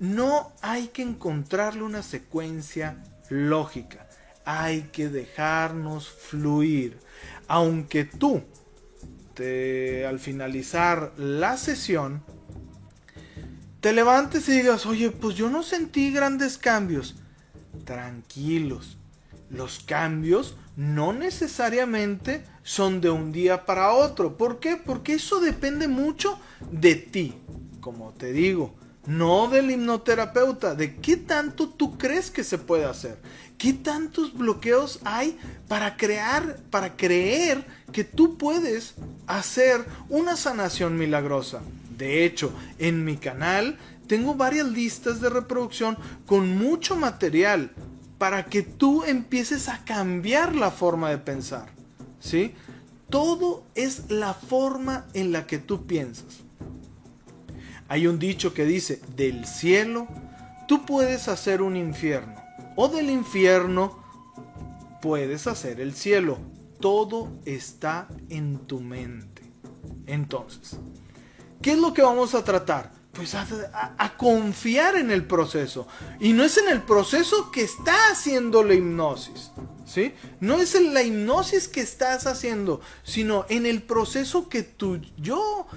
no 0.02 0.52
hay 0.62 0.88
que 0.88 1.04
encontrarle 1.04 1.84
una 1.84 2.02
secuencia 2.02 2.98
lógica. 3.30 4.10
Hay 4.44 4.90
que 4.92 5.08
dejarnos 5.08 6.10
fluir. 6.10 7.00
Aunque 7.48 8.06
tú 8.06 8.44
al 10.08 10.20
finalizar 10.20 11.14
la 11.18 11.58
sesión, 11.58 12.24
te 13.80 13.94
levantes 13.94 14.48
y 14.50 14.52
digas, 14.52 14.86
oye, 14.86 15.10
pues 15.10 15.36
yo 15.36 15.50
no 15.50 15.64
sentí 15.64 16.12
grandes 16.12 16.58
cambios. 16.58 17.16
Tranquilos, 17.84 18.98
los 19.50 19.80
cambios 19.80 20.58
no 20.76 21.14
necesariamente 21.14 22.44
son 22.62 23.02
de 23.02 23.10
un 23.10 23.32
día 23.32 23.66
para 23.66 23.94
otro. 23.94 24.38
¿Por 24.38 24.60
qué? 24.60 24.78
Porque 24.78 25.14
eso 25.14 25.40
depende 25.40 25.88
mucho 25.88 26.40
de 26.72 26.96
ti. 26.96 27.34
Como 27.80 28.12
te 28.14 28.32
digo, 28.32 28.76
no 29.06 29.48
del 29.48 29.72
hipnoterapeuta, 29.72 30.76
de 30.76 30.96
qué 30.96 31.18
tanto 31.18 31.70
tú 31.70 31.98
crees 31.98 32.30
que 32.30 32.44
se 32.44 32.58
puede 32.58 32.86
hacer. 32.86 33.18
¿Qué 33.58 33.74
tantos 33.74 34.34
bloqueos 34.34 35.00
hay 35.04 35.38
para 35.68 35.96
crear, 35.96 36.58
para 36.70 36.96
creer 36.96 37.66
que 37.92 38.04
tú 38.04 38.38
puedes 38.38 38.96
hacer 39.28 39.86
una 40.10 40.36
sanación 40.36 40.98
milagrosa? 40.98 41.62
De 41.98 42.26
hecho, 42.26 42.52
en 42.80 43.06
mi 43.06 43.18
canal 43.18 43.78
tengo 44.08 44.34
varias 44.36 44.68
listas 44.68 45.22
de 45.22 45.30
reproducción 45.30 45.98
con 46.26 46.58
mucho 46.58 46.96
material 46.96 47.72
para 48.18 48.46
que 48.46 48.62
tú 48.62 49.04
empieces 49.04 49.70
a 49.70 49.84
cambiar 49.86 50.56
la 50.56 50.72
forma 50.72 51.10
de 51.10 51.18
pensar. 51.18 51.70
¿Sí? 52.20 52.54
Todo 53.10 53.64
es 53.74 54.12
la 54.12 54.34
forma 54.34 55.06
en 55.14 55.32
la 55.32 55.48
que 55.48 55.60
tú 55.60 55.86
piensas. 55.86 56.41
Hay 57.92 58.08
un 58.08 58.20
dicho 58.20 58.54
que 58.54 58.64
dice, 58.64 59.02
del 59.18 59.46
cielo 59.46 60.08
tú 60.66 60.86
puedes 60.86 61.28
hacer 61.28 61.62
un 61.62 61.76
infierno 61.76 62.42
o 62.78 62.88
del 62.88 63.10
infierno, 63.10 64.02
puedes 65.02 65.46
hacer 65.46 65.82
el 65.82 65.94
cielo. 65.94 66.38
Todo 66.80 67.30
está 67.44 68.08
en 68.30 68.60
tu 68.60 68.80
mente. 68.80 69.42
Entonces, 70.08 70.80
¿qué 71.62 71.74
es 71.74 71.80
lo 71.80 71.94
que 71.94 72.02
vamos 72.02 72.34
a 72.34 72.46
tratar? 72.46 72.94
Pues 73.12 73.36
a, 73.36 74.16
confiar 74.18 74.96
en 74.96 75.12
el 75.12 75.26
proceso. 75.26 75.86
Y 76.22 76.32
no 76.32 76.46
es 76.46 76.58
en 76.60 76.70
el 76.70 76.84
proceso 76.84 77.52
que 77.52 77.64
está 77.64 78.10
haciendo 78.10 78.64
la 78.64 78.74
hipnosis. 78.74 79.52
¿Sí? 79.86 80.14
No 80.40 80.62
es 80.62 80.76
en 80.76 80.94
la 80.94 81.04
hipnosis 81.04 81.68
que 81.68 81.82
estás 81.82 82.26
haciendo, 82.26 82.80
sino 83.04 83.46
en 83.50 83.66
el 83.66 83.84
proceso 83.84 84.48
que 84.48 84.64
tu 84.64 85.02
yo, 85.18 85.68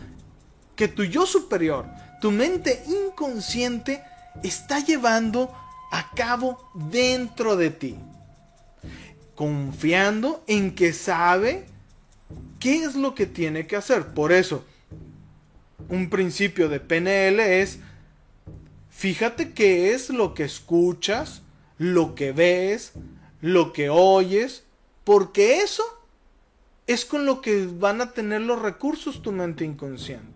que 0.76 0.88
tu 0.88 1.04
yo 1.04 1.26
superior, 1.26 1.86
tu 2.20 2.30
mente 2.30 2.82
inconsciente 2.86 4.02
está 4.42 4.80
llevando 4.80 5.52
a 5.90 6.10
cabo 6.14 6.70
dentro 6.74 7.56
de 7.56 7.70
ti. 7.70 7.96
Confiando 9.34 10.42
en 10.46 10.74
que 10.74 10.92
sabe 10.92 11.66
qué 12.58 12.84
es 12.84 12.94
lo 12.94 13.14
que 13.14 13.26
tiene 13.26 13.66
que 13.66 13.76
hacer. 13.76 14.08
Por 14.08 14.32
eso, 14.32 14.64
un 15.88 16.10
principio 16.10 16.68
de 16.68 16.80
PNL 16.80 17.40
es, 17.40 17.78
fíjate 18.90 19.52
qué 19.52 19.92
es 19.92 20.10
lo 20.10 20.34
que 20.34 20.44
escuchas, 20.44 21.42
lo 21.78 22.14
que 22.14 22.32
ves, 22.32 22.92
lo 23.40 23.72
que 23.72 23.90
oyes, 23.90 24.64
porque 25.04 25.58
eso 25.58 25.84
es 26.86 27.04
con 27.04 27.26
lo 27.26 27.40
que 27.40 27.66
van 27.66 28.00
a 28.00 28.12
tener 28.12 28.40
los 28.40 28.60
recursos 28.60 29.22
tu 29.22 29.32
mente 29.32 29.64
inconsciente. 29.64 30.33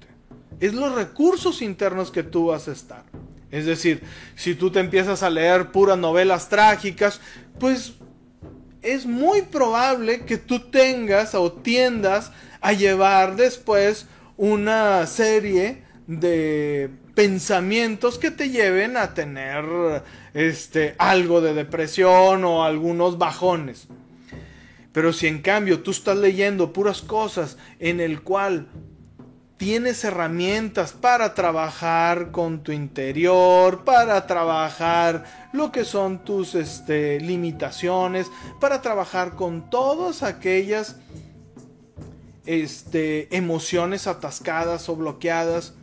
Es 0.60 0.74
los 0.74 0.94
recursos 0.94 1.62
internos 1.62 2.10
que 2.10 2.22
tú 2.22 2.46
vas 2.46 2.68
a 2.68 2.72
estar. 2.72 3.04
Es 3.50 3.64
decir, 3.64 4.02
si 4.34 4.54
tú 4.54 4.70
te 4.70 4.80
empiezas 4.80 5.22
a 5.22 5.30
leer 5.30 5.70
puras 5.72 5.98
novelas 5.98 6.48
trágicas, 6.48 7.20
pues 7.58 7.94
es 8.82 9.06
muy 9.06 9.42
probable 9.42 10.24
que 10.24 10.36
tú 10.36 10.70
tengas 10.70 11.34
o 11.34 11.52
tiendas 11.52 12.32
a 12.60 12.72
llevar 12.72 13.36
después 13.36 14.06
una 14.36 15.06
serie 15.06 15.82
de 16.06 16.90
pensamientos 17.14 18.18
que 18.18 18.30
te 18.30 18.50
lleven 18.50 18.96
a 18.96 19.14
tener 19.14 19.64
este 20.34 20.94
algo 20.98 21.40
de 21.40 21.54
depresión 21.54 22.44
o 22.44 22.64
algunos 22.64 23.18
bajones. 23.18 23.88
Pero 24.92 25.12
si 25.12 25.26
en 25.26 25.42
cambio 25.42 25.80
tú 25.80 25.90
estás 25.90 26.16
leyendo 26.16 26.72
puras 26.72 27.02
cosas 27.02 27.58
en 27.78 28.00
el 28.00 28.22
cual 28.22 28.68
tienes 29.58 30.04
herramientas 30.04 30.92
para 30.92 31.34
trabajar 31.34 32.30
con 32.30 32.62
tu 32.62 32.70
interior, 32.70 33.84
para 33.84 34.26
trabajar 34.26 35.24
lo 35.52 35.72
que 35.72 35.84
son 35.84 36.24
tus 36.24 36.54
este, 36.54 37.20
limitaciones, 37.20 38.30
para 38.60 38.80
trabajar 38.80 39.34
con 39.34 39.68
todas 39.68 40.22
aquellas 40.22 40.96
este, 42.46 43.36
emociones 43.36 44.06
atascadas 44.06 44.88
o 44.88 44.96
bloqueadas. 44.96 45.74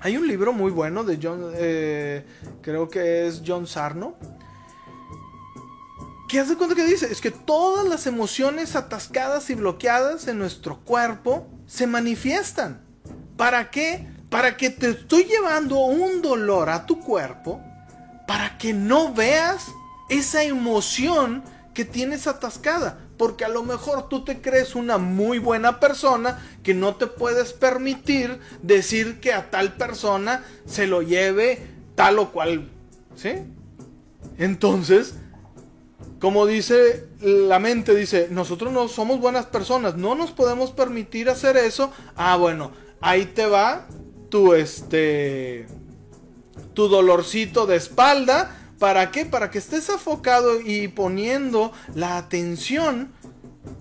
Hay 0.00 0.16
un 0.16 0.26
libro 0.28 0.52
muy 0.52 0.70
bueno 0.70 1.02
de 1.02 1.18
John, 1.20 1.50
eh, 1.54 2.24
creo 2.62 2.88
que 2.88 3.26
es 3.26 3.42
John 3.44 3.66
Sarno, 3.66 4.14
que 6.28 6.38
hace 6.38 6.56
cuenta 6.56 6.76
que 6.76 6.86
dice, 6.86 7.10
es 7.10 7.20
que 7.20 7.32
todas 7.32 7.86
las 7.86 8.06
emociones 8.06 8.76
atascadas 8.76 9.50
y 9.50 9.54
bloqueadas 9.54 10.28
en 10.28 10.38
nuestro 10.38 10.78
cuerpo 10.80 11.48
se 11.66 11.88
manifiestan. 11.88 12.81
¿Para 13.42 13.72
qué? 13.72 14.06
Para 14.30 14.56
que 14.56 14.70
te 14.70 14.90
estoy 14.90 15.24
llevando 15.24 15.80
un 15.80 16.22
dolor 16.22 16.70
a 16.70 16.86
tu 16.86 17.00
cuerpo, 17.00 17.60
para 18.24 18.56
que 18.56 18.72
no 18.72 19.12
veas 19.12 19.66
esa 20.08 20.44
emoción 20.44 21.42
que 21.74 21.84
tienes 21.84 22.28
atascada 22.28 23.00
porque 23.16 23.44
a 23.44 23.48
lo 23.48 23.64
mejor 23.64 24.08
tú 24.08 24.24
te 24.24 24.40
crees 24.40 24.76
una 24.76 24.96
muy 24.98 25.40
buena 25.40 25.80
persona 25.80 26.40
que 26.62 26.72
no 26.72 26.94
te 26.94 27.08
puedes 27.08 27.52
permitir 27.52 28.38
decir 28.62 29.18
que 29.18 29.32
a 29.32 29.50
tal 29.50 29.72
persona 29.72 30.44
se 30.64 30.86
lo 30.86 31.02
lleve 31.02 31.66
tal 31.96 32.20
o 32.20 32.30
cual, 32.30 32.68
¿sí? 33.16 33.32
Entonces, 34.38 35.14
como 36.20 36.46
dice 36.46 37.08
la 37.20 37.58
mente, 37.58 37.92
dice, 37.94 38.28
nosotros 38.30 38.72
no 38.72 38.86
somos 38.86 39.20
buenas 39.20 39.46
personas, 39.46 39.96
no 39.96 40.14
nos 40.14 40.30
podemos 40.30 40.70
permitir 40.70 41.28
hacer 41.28 41.56
eso. 41.56 41.92
Ah, 42.14 42.36
bueno, 42.36 42.70
ahí 43.02 43.26
te 43.26 43.46
va 43.46 43.86
tu 44.30 44.54
este 44.54 45.66
tu 46.74 46.88
dolorcito 46.88 47.66
de 47.66 47.76
espalda 47.76 48.56
¿Para 48.82 49.12
qué? 49.12 49.24
Para 49.24 49.52
que 49.52 49.58
estés 49.58 49.90
afocado 49.90 50.60
y 50.60 50.88
poniendo 50.88 51.70
la 51.94 52.16
atención 52.16 53.12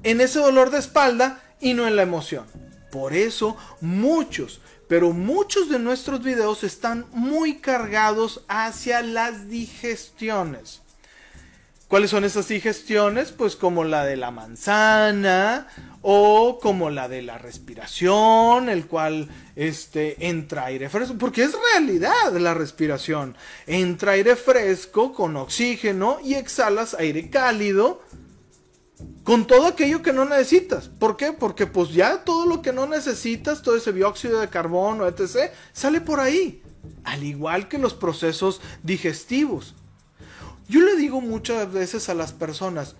en 0.04 0.22
ese 0.22 0.38
dolor 0.38 0.70
de 0.70 0.78
espalda 0.78 1.42
y 1.60 1.74
no 1.74 1.88
en 1.88 1.96
la 1.96 2.04
emoción. 2.04 2.46
Por 2.92 3.14
eso 3.14 3.58
muchos, 3.80 4.62
pero 4.88 5.12
muchos 5.12 5.70
de 5.70 5.80
nuestros 5.80 6.22
videos 6.22 6.64
están 6.64 7.08
muy 7.14 7.56
cargados 7.56 8.44
hacia 8.48 9.02
las 9.02 9.50
digestiones. 9.50 10.82
¿Cuáles 11.91 12.12
son 12.12 12.23
esas 12.23 12.47
digestiones? 12.47 13.34
Pues 13.34 13.58
como 13.58 13.84
la 13.84 14.06
de 14.06 14.15
la 14.15 14.32
manzana 14.32 15.67
o 16.01 16.58
como 16.62 16.89
la 16.89 17.10
de 17.10 17.21
la 17.21 17.38
respiración, 17.38 18.69
el 18.69 18.86
cual 18.86 19.27
este, 19.58 20.30
entra 20.30 20.67
aire 20.67 20.88
fresco, 20.88 21.15
porque 21.17 21.43
es 21.43 21.51
realidad 21.73 22.32
la 22.39 22.54
respiración. 22.54 23.36
Entra 23.67 24.13
aire 24.13 24.38
fresco 24.38 25.12
con 25.12 25.36
oxígeno 25.36 26.19
y 26.23 26.36
exhalas 26.36 26.93
aire 26.93 27.30
cálido 27.30 28.01
con 29.25 29.45
todo 29.45 29.67
aquello 29.67 30.01
que 30.01 30.13
no 30.13 30.23
necesitas. 30.23 30.88
¿Por 30.88 31.17
qué? 31.17 31.34
Porque 31.34 31.67
pues 31.67 31.89
ya 31.89 32.23
todo 32.23 32.45
lo 32.45 32.62
que 32.62 32.71
no 32.71 32.88
necesitas, 32.88 33.62
todo 33.62 33.75
ese 33.75 33.91
dióxido 33.91 34.39
de 34.39 34.47
carbono, 34.47 35.10
etc., 35.10 35.51
sale 35.73 35.99
por 35.99 36.21
ahí. 36.21 36.63
Al 37.04 37.25
igual 37.25 37.67
que 37.67 37.77
los 37.77 37.93
procesos 37.93 38.62
digestivos. 38.82 39.75
Yo 40.67 40.82
le 40.82 40.95
digo 40.95 41.21
muchas 41.21 41.71
veces 41.71 42.10
a 42.10 42.13
las 42.13 42.32
personas, 42.32 42.95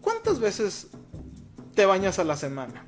¿cuántas 0.00 0.40
veces 0.40 0.88
te 1.74 1.86
bañas 1.86 2.18
a 2.18 2.24
la 2.24 2.36
semana? 2.36 2.84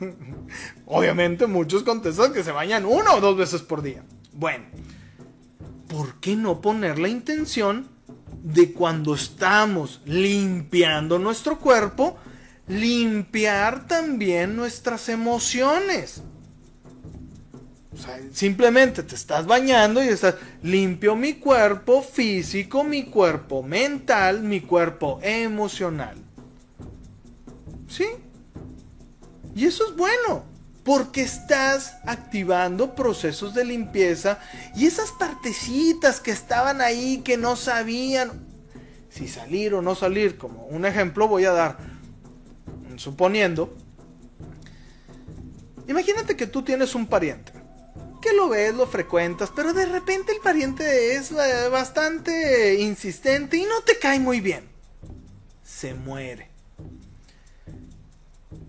Obviamente 0.86 1.46
muchos 1.46 1.82
contestan 1.82 2.32
que 2.32 2.44
se 2.44 2.52
bañan 2.52 2.84
una 2.84 3.14
o 3.14 3.20
dos 3.20 3.36
veces 3.36 3.62
por 3.62 3.82
día. 3.82 4.04
Bueno, 4.32 4.64
¿por 5.88 6.20
qué 6.20 6.36
no 6.36 6.60
poner 6.60 6.98
la 6.98 7.08
intención 7.08 7.88
de 8.42 8.72
cuando 8.72 9.14
estamos 9.14 10.02
limpiando 10.04 11.18
nuestro 11.18 11.58
cuerpo, 11.58 12.16
limpiar 12.68 13.86
también 13.86 14.56
nuestras 14.56 15.08
emociones? 15.08 16.22
Simplemente 18.32 19.02
te 19.02 19.14
estás 19.14 19.46
bañando 19.46 20.02
y 20.02 20.08
estás 20.08 20.36
limpio 20.62 21.16
mi 21.16 21.34
cuerpo 21.34 22.02
físico, 22.02 22.84
mi 22.84 23.04
cuerpo 23.04 23.62
mental, 23.62 24.42
mi 24.42 24.60
cuerpo 24.60 25.18
emocional. 25.22 26.16
¿Sí? 27.88 28.06
Y 29.54 29.64
eso 29.64 29.88
es 29.88 29.96
bueno, 29.96 30.44
porque 30.84 31.22
estás 31.22 31.96
activando 32.06 32.94
procesos 32.94 33.54
de 33.54 33.64
limpieza 33.64 34.38
y 34.74 34.86
esas 34.86 35.12
partecitas 35.12 36.20
que 36.20 36.30
estaban 36.30 36.80
ahí 36.80 37.22
que 37.24 37.36
no 37.36 37.56
sabían 37.56 38.46
si 39.08 39.28
salir 39.28 39.72
o 39.72 39.80
no 39.80 39.94
salir, 39.94 40.36
como 40.36 40.66
un 40.66 40.84
ejemplo 40.84 41.26
voy 41.26 41.46
a 41.46 41.52
dar, 41.52 41.78
suponiendo, 42.96 43.74
imagínate 45.88 46.36
que 46.36 46.46
tú 46.46 46.62
tienes 46.62 46.94
un 46.94 47.06
pariente 47.06 47.52
lo 48.32 48.48
ves, 48.48 48.74
lo 48.74 48.86
frecuentas, 48.86 49.50
pero 49.54 49.72
de 49.72 49.86
repente 49.86 50.32
el 50.32 50.40
pariente 50.40 51.16
es 51.16 51.30
eh, 51.32 51.68
bastante 51.70 52.80
insistente 52.80 53.56
y 53.56 53.64
no 53.64 53.82
te 53.82 53.98
cae 53.98 54.20
muy 54.20 54.40
bien. 54.40 54.68
Se 55.62 55.94
muere. 55.94 56.50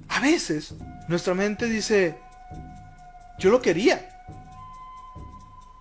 A 0.09 0.19
veces 0.19 0.73
nuestra 1.07 1.33
mente 1.33 1.67
dice, 1.67 2.17
yo 3.39 3.49
lo 3.49 3.61
quería, 3.61 4.23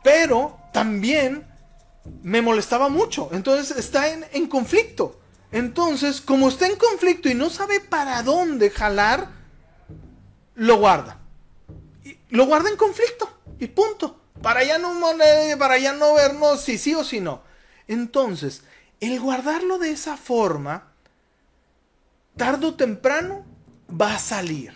pero 0.04 0.58
también 0.72 1.46
me 2.22 2.42
molestaba 2.42 2.88
mucho, 2.88 3.30
entonces 3.32 3.76
está 3.76 4.12
en, 4.12 4.24
en 4.32 4.46
conflicto. 4.46 5.20
Entonces, 5.52 6.20
como 6.20 6.48
está 6.48 6.66
en 6.66 6.76
conflicto 6.76 7.28
y 7.28 7.34
no 7.34 7.50
sabe 7.50 7.80
para 7.80 8.22
dónde 8.22 8.70
jalar, 8.70 9.30
lo 10.54 10.78
guarda. 10.78 11.20
Lo 12.30 12.46
guarda 12.46 12.68
en 12.68 12.76
conflicto. 12.76 13.35
Y 13.58 13.66
punto. 13.68 14.20
Para 14.42 14.64
ya 14.64 14.78
no, 14.78 14.92
para 15.58 15.78
ya 15.78 15.92
no 15.92 16.14
vernos 16.14 16.60
si 16.60 16.78
sí 16.78 16.94
o 16.94 17.04
si 17.04 17.20
no. 17.20 17.42
Entonces, 17.88 18.64
el 19.00 19.20
guardarlo 19.20 19.78
de 19.78 19.90
esa 19.90 20.16
forma, 20.16 20.92
tarde 22.36 22.66
o 22.66 22.74
temprano, 22.74 23.44
va 23.88 24.14
a 24.14 24.18
salir. 24.18 24.74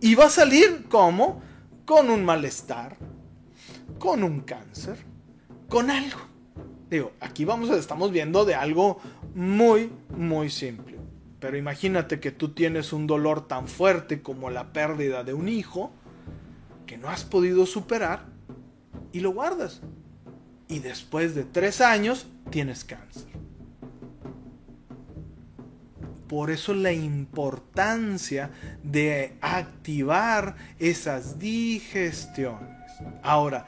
Y 0.00 0.14
va 0.14 0.26
a 0.26 0.30
salir 0.30 0.84
como? 0.88 1.42
Con 1.86 2.10
un 2.10 2.24
malestar, 2.24 2.96
con 3.98 4.22
un 4.22 4.40
cáncer, 4.40 4.98
con 5.68 5.90
algo. 5.90 6.20
Digo, 6.90 7.12
aquí 7.20 7.44
vamos, 7.44 7.70
estamos 7.70 8.12
viendo 8.12 8.44
de 8.44 8.54
algo 8.54 9.00
muy, 9.34 9.90
muy 10.16 10.50
simple. 10.50 10.98
Pero 11.40 11.56
imagínate 11.56 12.20
que 12.20 12.30
tú 12.30 12.50
tienes 12.50 12.92
un 12.92 13.06
dolor 13.06 13.48
tan 13.48 13.66
fuerte 13.66 14.22
como 14.22 14.50
la 14.50 14.72
pérdida 14.72 15.24
de 15.24 15.34
un 15.34 15.48
hijo 15.48 15.92
que 16.92 16.98
no 16.98 17.08
has 17.08 17.24
podido 17.24 17.64
superar 17.64 18.26
y 19.12 19.20
lo 19.20 19.32
guardas. 19.32 19.80
Y 20.68 20.80
después 20.80 21.34
de 21.34 21.44
tres 21.44 21.80
años 21.80 22.26
tienes 22.50 22.84
cáncer. 22.84 23.24
Por 26.28 26.50
eso 26.50 26.74
la 26.74 26.92
importancia 26.92 28.50
de 28.82 29.38
activar 29.40 30.54
esas 30.78 31.38
digestiones. 31.38 32.92
Ahora, 33.22 33.64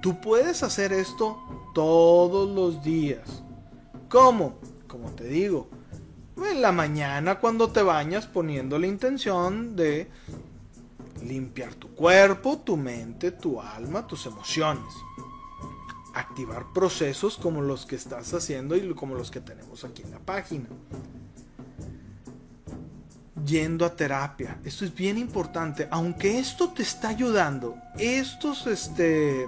tú 0.00 0.18
puedes 0.22 0.62
hacer 0.62 0.90
esto 0.90 1.38
todos 1.74 2.48
los 2.48 2.82
días. 2.82 3.42
¿Cómo? 4.08 4.58
Como 4.86 5.10
te 5.10 5.24
digo, 5.24 5.68
en 6.50 6.62
la 6.62 6.72
mañana 6.72 7.40
cuando 7.40 7.68
te 7.72 7.82
bañas 7.82 8.26
poniendo 8.26 8.78
la 8.78 8.86
intención 8.86 9.76
de 9.76 10.08
limpiar 11.22 11.74
tu 11.74 11.88
cuerpo, 11.94 12.58
tu 12.58 12.76
mente, 12.76 13.30
tu 13.30 13.60
alma, 13.60 14.06
tus 14.06 14.26
emociones. 14.26 14.92
Activar 16.14 16.66
procesos 16.72 17.36
como 17.36 17.60
los 17.60 17.86
que 17.86 17.96
estás 17.96 18.32
haciendo 18.34 18.76
y 18.76 18.94
como 18.94 19.14
los 19.14 19.30
que 19.30 19.40
tenemos 19.40 19.84
aquí 19.84 20.02
en 20.02 20.10
la 20.12 20.20
página. 20.20 20.66
Yendo 23.44 23.84
a 23.84 23.94
terapia. 23.94 24.58
Esto 24.64 24.84
es 24.84 24.94
bien 24.94 25.18
importante. 25.18 25.88
Aunque 25.90 26.38
esto 26.38 26.70
te 26.70 26.82
está 26.82 27.08
ayudando, 27.08 27.76
estos, 27.98 28.66
este, 28.66 29.46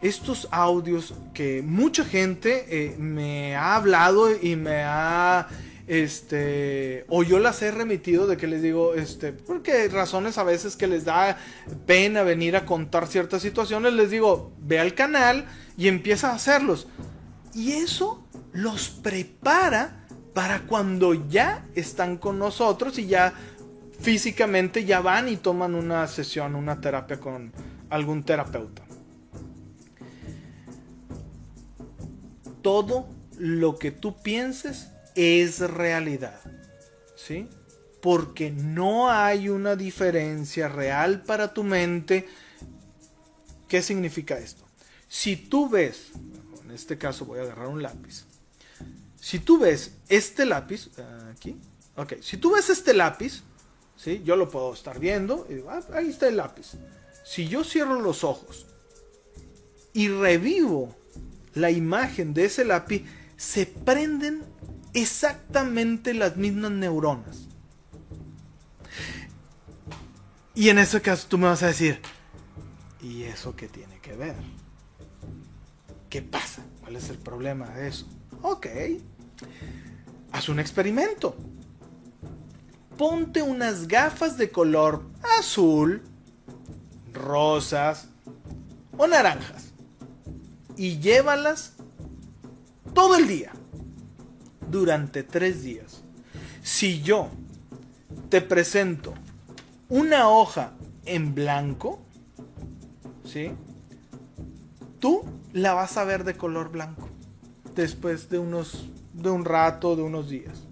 estos 0.00 0.48
audios 0.50 1.14
que 1.34 1.60
mucha 1.62 2.04
gente 2.04 2.66
eh, 2.68 2.96
me 2.96 3.56
ha 3.56 3.74
hablado 3.74 4.34
y 4.34 4.54
me 4.56 4.84
ha 4.84 5.48
este 5.86 7.04
o 7.08 7.22
yo 7.22 7.38
las 7.38 7.60
he 7.60 7.70
remitido 7.70 8.26
de 8.26 8.38
que 8.38 8.46
les 8.46 8.62
digo 8.62 8.94
este 8.94 9.32
porque 9.32 9.72
hay 9.72 9.88
razones 9.88 10.38
a 10.38 10.42
veces 10.42 10.76
que 10.76 10.86
les 10.86 11.04
da 11.04 11.36
pena 11.84 12.22
venir 12.22 12.56
a 12.56 12.64
contar 12.64 13.06
ciertas 13.06 13.42
situaciones 13.42 13.92
les 13.92 14.10
digo 14.10 14.52
ve 14.58 14.78
al 14.80 14.94
canal 14.94 15.44
y 15.76 15.88
empieza 15.88 16.30
a 16.30 16.34
hacerlos. 16.34 16.86
Y 17.54 17.72
eso 17.72 18.26
los 18.52 18.88
prepara 18.88 20.06
para 20.32 20.62
cuando 20.62 21.14
ya 21.14 21.64
están 21.74 22.16
con 22.16 22.38
nosotros 22.38 22.98
y 22.98 23.06
ya 23.06 23.34
físicamente 24.00 24.84
ya 24.84 25.00
van 25.00 25.28
y 25.28 25.36
toman 25.36 25.74
una 25.74 26.06
sesión 26.08 26.56
una 26.56 26.80
terapia 26.80 27.18
con 27.18 27.52
algún 27.90 28.24
terapeuta. 28.24 28.82
Todo 32.62 33.08
lo 33.38 33.78
que 33.78 33.90
tú 33.90 34.20
pienses 34.22 34.88
es 35.14 35.60
realidad. 35.60 36.40
¿Sí? 37.16 37.48
Porque 38.00 38.50
no 38.50 39.10
hay 39.10 39.48
una 39.48 39.76
diferencia 39.76 40.68
real 40.68 41.22
para 41.22 41.54
tu 41.54 41.62
mente. 41.62 42.28
¿Qué 43.68 43.82
significa 43.82 44.38
esto? 44.38 44.64
Si 45.08 45.36
tú 45.36 45.68
ves, 45.68 46.10
en 46.64 46.70
este 46.70 46.98
caso 46.98 47.24
voy 47.24 47.38
a 47.38 47.42
agarrar 47.42 47.68
un 47.68 47.82
lápiz. 47.82 48.24
Si 49.20 49.38
tú 49.38 49.58
ves 49.58 49.92
este 50.08 50.44
lápiz, 50.44 50.90
aquí, 51.32 51.56
ok, 51.96 52.14
si 52.20 52.36
tú 52.36 52.52
ves 52.54 52.68
este 52.68 52.92
lápiz, 52.92 53.42
¿sí? 53.96 54.22
yo 54.22 54.36
lo 54.36 54.50
puedo 54.50 54.74
estar 54.74 54.98
viendo 54.98 55.46
y 55.48 55.54
digo, 55.54 55.70
ah, 55.70 55.80
ahí 55.94 56.10
está 56.10 56.28
el 56.28 56.36
lápiz. 56.36 56.72
Si 57.24 57.48
yo 57.48 57.64
cierro 57.64 58.00
los 58.02 58.22
ojos 58.22 58.66
y 59.94 60.08
revivo 60.08 60.94
la 61.54 61.70
imagen 61.70 62.34
de 62.34 62.44
ese 62.44 62.66
lápiz, 62.66 63.04
se 63.36 63.64
prenden 63.64 64.42
exactamente 64.94 66.14
las 66.14 66.36
mismas 66.36 66.70
neuronas. 66.70 67.48
Y 70.54 70.68
en 70.68 70.78
ese 70.78 71.02
caso 71.02 71.26
tú 71.28 71.36
me 71.36 71.48
vas 71.48 71.62
a 71.64 71.66
decir, 71.66 72.00
¿y 73.02 73.24
eso 73.24 73.56
qué 73.56 73.68
tiene 73.68 73.98
que 73.98 74.14
ver? 74.14 74.36
¿Qué 76.08 76.22
pasa? 76.22 76.62
¿Cuál 76.80 76.94
es 76.96 77.10
el 77.10 77.18
problema 77.18 77.68
de 77.70 77.88
eso? 77.88 78.06
Ok, 78.40 78.66
haz 80.30 80.48
un 80.48 80.60
experimento. 80.60 81.36
Ponte 82.96 83.42
unas 83.42 83.88
gafas 83.88 84.38
de 84.38 84.50
color 84.50 85.02
azul, 85.40 86.02
rosas 87.12 88.06
o 88.96 89.08
naranjas 89.08 89.72
y 90.76 91.00
llévalas 91.00 91.72
todo 92.94 93.16
el 93.16 93.26
día 93.26 93.52
durante 94.70 95.22
tres 95.22 95.62
días. 95.62 96.02
Si 96.62 97.02
yo 97.02 97.28
te 98.28 98.40
presento 98.40 99.14
una 99.88 100.28
hoja 100.28 100.72
en 101.04 101.34
blanco, 101.34 102.00
¿sí? 103.24 103.52
Tú 104.98 105.24
la 105.52 105.74
vas 105.74 105.96
a 105.96 106.04
ver 106.04 106.24
de 106.24 106.34
color 106.34 106.70
blanco 106.70 107.08
después 107.74 108.28
de 108.30 108.38
unos 108.38 108.88
de 109.12 109.30
un 109.30 109.44
rato, 109.44 109.94
de 109.96 110.02
unos 110.02 110.28
días. 110.28 110.62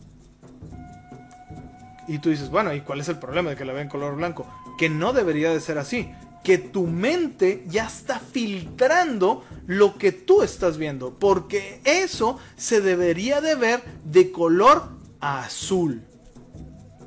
Y 2.09 2.19
tú 2.19 2.31
dices, 2.31 2.51
bueno, 2.51 2.75
¿y 2.75 2.81
cuál 2.81 3.01
es 3.01 3.09
el 3.09 3.19
problema 3.19 3.51
de 3.51 3.57
que 3.57 3.65
la 3.65 3.73
vea 3.73 3.83
en 3.83 3.89
color 3.89 4.17
blanco? 4.17 4.47
Que 4.79 4.89
no 4.89 5.13
debería 5.13 5.51
de 5.53 5.61
ser 5.61 5.79
así 5.79 6.11
que 6.43 6.59
tu 6.59 6.87
mente 6.87 7.65
ya 7.69 7.87
está 7.87 8.19
filtrando 8.19 9.45
lo 9.67 9.97
que 9.97 10.13
tú 10.13 10.43
estás 10.43 10.77
viendo, 10.77 11.19
porque 11.19 11.81
eso 11.85 12.39
se 12.57 12.81
debería 12.81 13.41
de 13.41 13.55
ver 13.55 13.83
de 14.05 14.33
color 14.33 14.89
azul. 15.21 16.03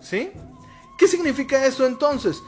¿Sí? 0.02 0.32
¿Qué 0.98 1.08
significa 1.08 1.66
eso 1.66 1.86
entonces? 1.86 2.42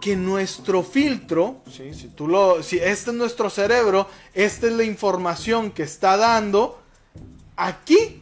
Que 0.00 0.16
nuestro 0.16 0.82
filtro, 0.82 1.62
¿sí? 1.70 1.94
si, 1.94 2.08
tú 2.08 2.28
lo, 2.28 2.62
si 2.62 2.76
este 2.78 3.10
es 3.10 3.16
nuestro 3.16 3.48
cerebro, 3.48 4.08
esta 4.34 4.66
es 4.66 4.72
la 4.72 4.84
información 4.84 5.70
que 5.70 5.84
está 5.84 6.16
dando, 6.16 6.82
aquí 7.56 8.20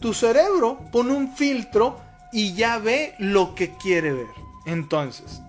tu 0.00 0.12
cerebro 0.12 0.80
pone 0.92 1.12
un 1.12 1.34
filtro 1.34 1.98
y 2.32 2.54
ya 2.54 2.78
ve 2.78 3.14
lo 3.18 3.54
que 3.54 3.74
quiere 3.76 4.12
ver. 4.12 4.26
Entonces, 4.66 5.40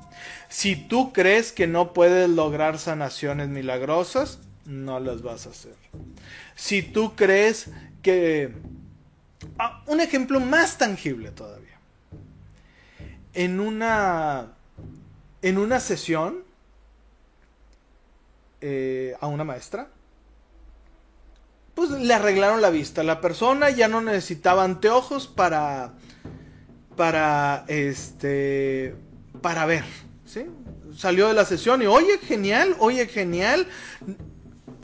si 0.49 0.75
tú 0.75 1.13
crees 1.13 1.51
que 1.51 1.67
no 1.67 1.93
puedes 1.93 2.27
lograr 2.27 2.79
sanaciones 2.79 3.49
milagrosas, 3.49 4.39
no 4.65 4.99
las 4.99 5.21
vas 5.21 5.45
a 5.45 5.51
hacer. 5.51 5.75
Si 6.55 6.81
tú 6.81 7.15
crees 7.15 7.69
que... 8.01 8.53
Ah, 9.57 9.83
un 9.85 10.01
ejemplo 10.01 10.39
más 10.39 10.77
tangible 10.77 11.31
todavía. 11.31 11.79
En 13.33 13.59
una... 13.59 14.53
En 15.41 15.57
una 15.57 15.79
sesión 15.79 16.43
eh, 18.59 19.15
a 19.21 19.27
una 19.27 19.45
maestra, 19.45 19.87
pues 21.75 21.91
le 21.91 22.13
arreglaron 22.13 22.61
la 22.61 22.71
vista. 22.71 23.03
La 23.03 23.21
persona 23.21 23.69
ya 23.69 23.87
no 23.87 24.01
necesitaba 24.01 24.63
anteojos 24.63 25.27
para... 25.27 25.93
Para... 26.95 27.65
Este... 27.67 28.95
Para 29.41 29.65
ver 29.65 30.08
Salió 30.95 31.27
de 31.27 31.33
la 31.33 31.45
sesión 31.45 31.81
y, 31.81 31.87
oye, 31.87 32.17
genial, 32.19 32.75
oye, 32.79 33.07
genial. 33.07 33.67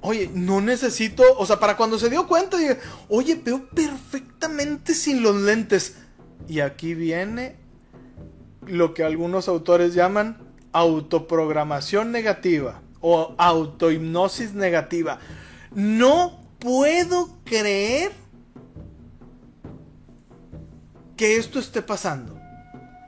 Oye, 0.02 0.30
no 0.34 0.62
necesito, 0.62 1.24
o 1.38 1.46
sea, 1.46 1.60
para 1.60 1.78
cuando 1.78 1.98
se 1.98 2.10
dio 2.10 2.28
cuenta, 2.28 2.58
dije, 2.58 2.80
oye, 3.10 3.40
veo 3.44 3.68
perfectamente 3.70 4.94
sin 4.94 5.24
los 5.24 5.36
lentes. 5.36 5.96
Y 6.48 6.60
aquí 6.60 6.94
viene 6.94 7.56
lo 8.68 8.94
que 8.94 9.04
algunos 9.04 9.48
autores 9.48 9.94
llaman 9.94 10.38
autoprogramación 10.74 12.12
negativa 12.12 12.82
o 13.02 13.34
autohipnosis 13.38 14.54
negativa. 14.54 15.20
No 15.74 16.40
puedo 16.60 17.38
creer 17.44 18.12
que 21.16 21.38
esto 21.38 21.60
esté 21.60 21.82
pasando. 21.82 22.35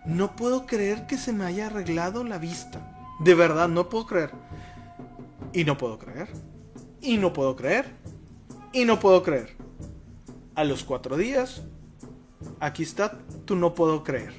No 0.08 0.38
puedo 0.38 0.66
creer 0.66 1.06
que 1.06 1.18
se 1.18 1.34
me 1.34 1.44
haya 1.44 1.66
arreglado 1.66 2.24
la 2.24 2.38
vista. 2.38 2.98
De 3.20 3.36
verdad, 3.36 3.68
no 3.68 3.90
puedo 3.90 4.06
creer. 4.06 4.32
Y 5.52 5.66
no 5.66 5.78
puedo 5.78 6.00
creer. 6.00 6.30
Y 7.02 7.18
no 7.18 7.34
puedo 7.34 7.58
creer. 7.58 7.94
Y 8.72 8.86
no 8.86 9.02
puedo 9.02 9.22
creer. 9.22 9.58
A 10.56 10.64
los 10.64 10.86
cuatro 10.86 11.18
días, 11.18 11.62
aquí 12.62 12.84
está, 12.84 13.18
tú 13.44 13.58
no 13.58 13.76
puedo 13.76 14.06
creer. 14.06 14.34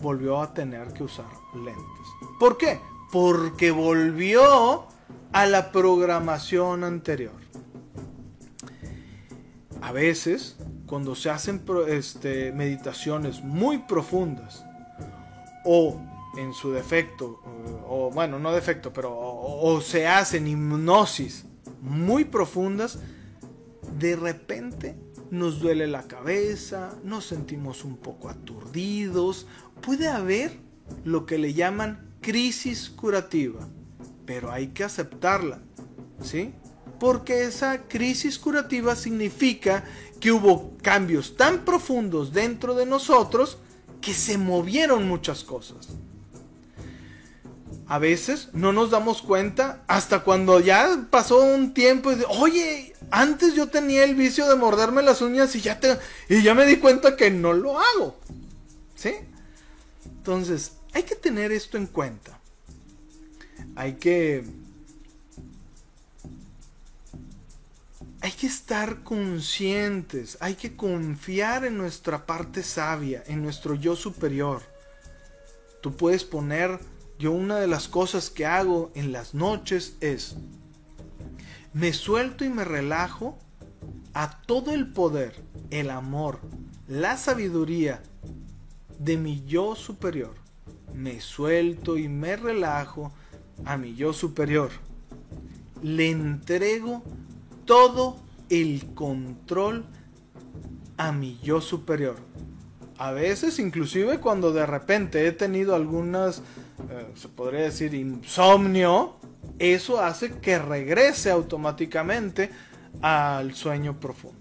Volvió 0.00 0.42
a 0.42 0.52
tener 0.52 0.92
que 0.92 1.04
usar 1.04 1.26
lentes. 1.54 2.08
¿Por 2.40 2.58
qué? 2.58 2.80
Porque 3.12 3.70
volvió 3.70 4.86
a 5.32 5.46
la 5.46 5.70
programación 5.70 6.82
anterior. 6.82 7.38
A 9.80 9.92
veces, 9.92 10.56
cuando 10.86 11.14
se 11.14 11.30
hacen 11.30 11.62
este, 11.86 12.50
meditaciones 12.50 13.44
muy 13.44 13.78
profundas, 13.78 14.64
o 15.70 16.00
en 16.38 16.54
su 16.54 16.70
defecto, 16.70 17.42
o, 17.86 18.10
bueno, 18.10 18.38
no 18.38 18.52
defecto, 18.52 18.90
pero 18.90 19.14
o, 19.14 19.82
se 19.82 20.06
hacen 20.06 20.46
hipnosis 20.46 21.44
muy 21.82 22.24
profundas, 22.24 22.98
de 23.98 24.16
repente 24.16 24.96
nos 25.30 25.60
duele 25.60 25.86
la 25.86 26.04
cabeza, 26.04 26.96
nos 27.04 27.26
sentimos 27.26 27.84
un 27.84 27.98
poco 27.98 28.30
aturdidos, 28.30 29.46
puede 29.82 30.08
haber 30.08 30.52
lo 31.04 31.26
que 31.26 31.36
le 31.36 31.52
llaman 31.52 32.14
crisis 32.22 32.88
curativa, 32.88 33.68
pero 34.24 34.50
hay 34.50 34.68
que 34.68 34.84
aceptarla, 34.84 35.60
¿sí? 36.22 36.54
Porque 36.98 37.42
esa 37.42 37.88
crisis 37.88 38.38
curativa 38.38 38.96
significa 38.96 39.84
que 40.18 40.32
hubo 40.32 40.78
cambios 40.80 41.36
tan 41.36 41.66
profundos 41.66 42.32
dentro 42.32 42.74
de 42.74 42.86
nosotros 42.86 43.58
que 44.00 44.14
se 44.14 44.38
movieron 44.38 45.08
muchas 45.08 45.44
cosas. 45.44 45.88
A 47.86 47.98
veces 47.98 48.50
no 48.52 48.72
nos 48.72 48.90
damos 48.90 49.22
cuenta 49.22 49.82
hasta 49.86 50.20
cuando 50.20 50.60
ya 50.60 51.06
pasó 51.10 51.42
un 51.42 51.72
tiempo 51.72 52.12
y 52.12 52.16
de, 52.16 52.26
oye, 52.28 52.94
antes 53.10 53.54
yo 53.54 53.68
tenía 53.68 54.04
el 54.04 54.14
vicio 54.14 54.46
de 54.48 54.56
morderme 54.56 55.02
las 55.02 55.22
uñas 55.22 55.54
y 55.56 55.62
ya, 55.62 55.80
te, 55.80 55.98
y 56.28 56.42
ya 56.42 56.54
me 56.54 56.66
di 56.66 56.76
cuenta 56.76 57.16
que 57.16 57.30
no 57.30 57.54
lo 57.54 57.78
hago. 57.78 58.18
¿Sí? 58.94 59.14
Entonces, 60.04 60.72
hay 60.92 61.04
que 61.04 61.14
tener 61.14 61.50
esto 61.50 61.78
en 61.78 61.86
cuenta. 61.86 62.38
Hay 63.74 63.94
que 63.94 64.44
hay 68.20 68.32
que 68.32 68.46
estar 68.46 69.02
conscientes, 69.04 70.36
hay 70.40 70.54
que 70.54 70.74
confiar 70.74 71.64
en 71.64 71.78
nuestra 71.78 72.26
parte 72.26 72.62
sabia, 72.62 73.22
en 73.26 73.42
nuestro 73.42 73.74
yo 73.74 73.94
superior. 73.94 74.62
Tú 75.80 75.96
puedes 75.96 76.24
poner, 76.24 76.80
yo 77.18 77.30
una 77.32 77.58
de 77.58 77.68
las 77.68 77.86
cosas 77.86 78.30
que 78.30 78.44
hago 78.44 78.90
en 78.94 79.12
las 79.12 79.34
noches 79.34 79.96
es, 80.00 80.36
me 81.72 81.92
suelto 81.92 82.44
y 82.44 82.48
me 82.48 82.64
relajo 82.64 83.38
a 84.14 84.40
todo 84.42 84.74
el 84.74 84.88
poder, 84.92 85.40
el 85.70 85.90
amor, 85.90 86.40
la 86.88 87.16
sabiduría 87.16 88.02
de 88.98 89.16
mi 89.16 89.44
yo 89.46 89.76
superior. 89.76 90.34
Me 90.92 91.20
suelto 91.20 91.96
y 91.96 92.08
me 92.08 92.34
relajo 92.34 93.12
a 93.64 93.76
mi 93.76 93.94
yo 93.94 94.12
superior. 94.12 94.70
Le 95.82 96.10
entrego 96.10 97.04
todo 97.68 98.16
el 98.48 98.94
control 98.94 99.84
a 100.96 101.12
mi 101.12 101.38
yo 101.42 101.60
superior. 101.60 102.16
A 102.96 103.12
veces, 103.12 103.58
inclusive 103.58 104.20
cuando 104.20 104.54
de 104.54 104.64
repente 104.64 105.26
he 105.26 105.32
tenido 105.32 105.74
algunas, 105.74 106.38
eh, 106.38 107.06
se 107.14 107.28
podría 107.28 107.60
decir, 107.60 107.92
insomnio, 107.92 109.16
eso 109.58 110.00
hace 110.00 110.30
que 110.40 110.58
regrese 110.58 111.30
automáticamente 111.30 112.50
al 113.02 113.54
sueño 113.54 114.00
profundo. 114.00 114.38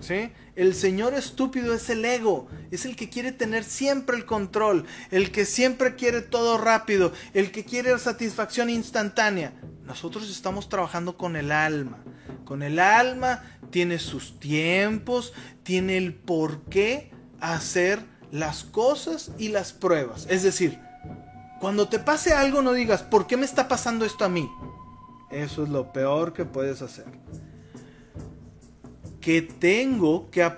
¿sí? 0.00 0.32
El 0.54 0.74
señor 0.74 1.12
estúpido 1.12 1.74
es 1.74 1.90
el 1.90 2.06
ego, 2.06 2.48
es 2.70 2.86
el 2.86 2.96
que 2.96 3.10
quiere 3.10 3.32
tener 3.32 3.64
siempre 3.64 4.16
el 4.16 4.24
control, 4.24 4.86
el 5.10 5.30
que 5.30 5.44
siempre 5.44 5.94
quiere 5.94 6.22
todo 6.22 6.56
rápido, 6.56 7.12
el 7.34 7.50
que 7.50 7.66
quiere 7.66 7.98
satisfacción 7.98 8.70
instantánea. 8.70 9.52
Nosotros 9.86 10.30
estamos 10.30 10.68
trabajando 10.68 11.16
con 11.16 11.36
el 11.36 11.52
alma. 11.52 11.98
Con 12.44 12.62
el 12.62 12.78
alma 12.78 13.42
tiene 13.70 13.98
sus 13.98 14.38
tiempos, 14.38 15.32
tiene 15.62 15.96
el 15.96 16.14
por 16.14 16.62
qué 16.64 17.10
hacer 17.40 18.04
las 18.30 18.64
cosas 18.64 19.30
y 19.38 19.48
las 19.48 19.72
pruebas. 19.72 20.26
Es 20.28 20.42
decir, 20.42 20.78
cuando 21.60 21.88
te 21.88 21.98
pase 21.98 22.34
algo 22.34 22.62
no 22.62 22.72
digas, 22.72 23.02
¿por 23.02 23.26
qué 23.26 23.36
me 23.36 23.46
está 23.46 23.68
pasando 23.68 24.04
esto 24.04 24.24
a 24.24 24.28
mí? 24.28 24.48
Eso 25.30 25.62
es 25.62 25.68
lo 25.68 25.92
peor 25.92 26.32
que 26.32 26.44
puedes 26.44 26.82
hacer 26.82 27.06
¿qué 29.26 29.42
tengo 29.42 30.30
que, 30.30 30.48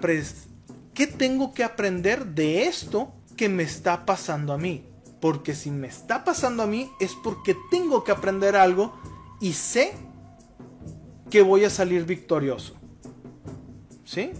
¿qué 0.92 1.06
tengo 1.06 1.54
que 1.54 1.64
aprender 1.64 2.26
de 2.26 2.66
esto 2.66 3.14
que 3.34 3.48
me 3.48 3.62
está 3.62 4.04
pasando 4.04 4.52
a 4.52 4.58
mí? 4.58 4.84
Porque 5.22 5.54
si 5.54 5.70
me 5.70 5.86
está 5.86 6.22
pasando 6.22 6.64
a 6.64 6.66
mí 6.66 6.90
es 7.00 7.14
porque 7.24 7.56
tengo 7.70 8.04
que 8.04 8.12
aprender 8.12 8.56
algo 8.56 8.92
y 9.40 9.53
sé 9.53 9.92
que 11.31 11.42
voy 11.42 11.64
a 11.64 11.70
salir 11.70 12.05
victorioso. 12.05 12.74
¿Sí? 14.05 14.31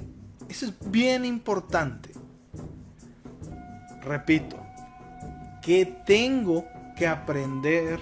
Eso 0.49 0.67
es 0.67 0.75
bien 0.91 1.25
importante. 1.25 2.11
Repito, 4.03 4.57
¿qué 5.63 5.85
tengo 6.07 6.65
que 6.97 7.07
aprender 7.07 8.01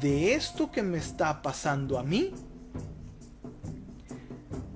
de 0.00 0.34
esto 0.34 0.70
que 0.70 0.82
me 0.82 0.98
está 0.98 1.42
pasando 1.42 1.98
a 1.98 2.02
mí 2.02 2.32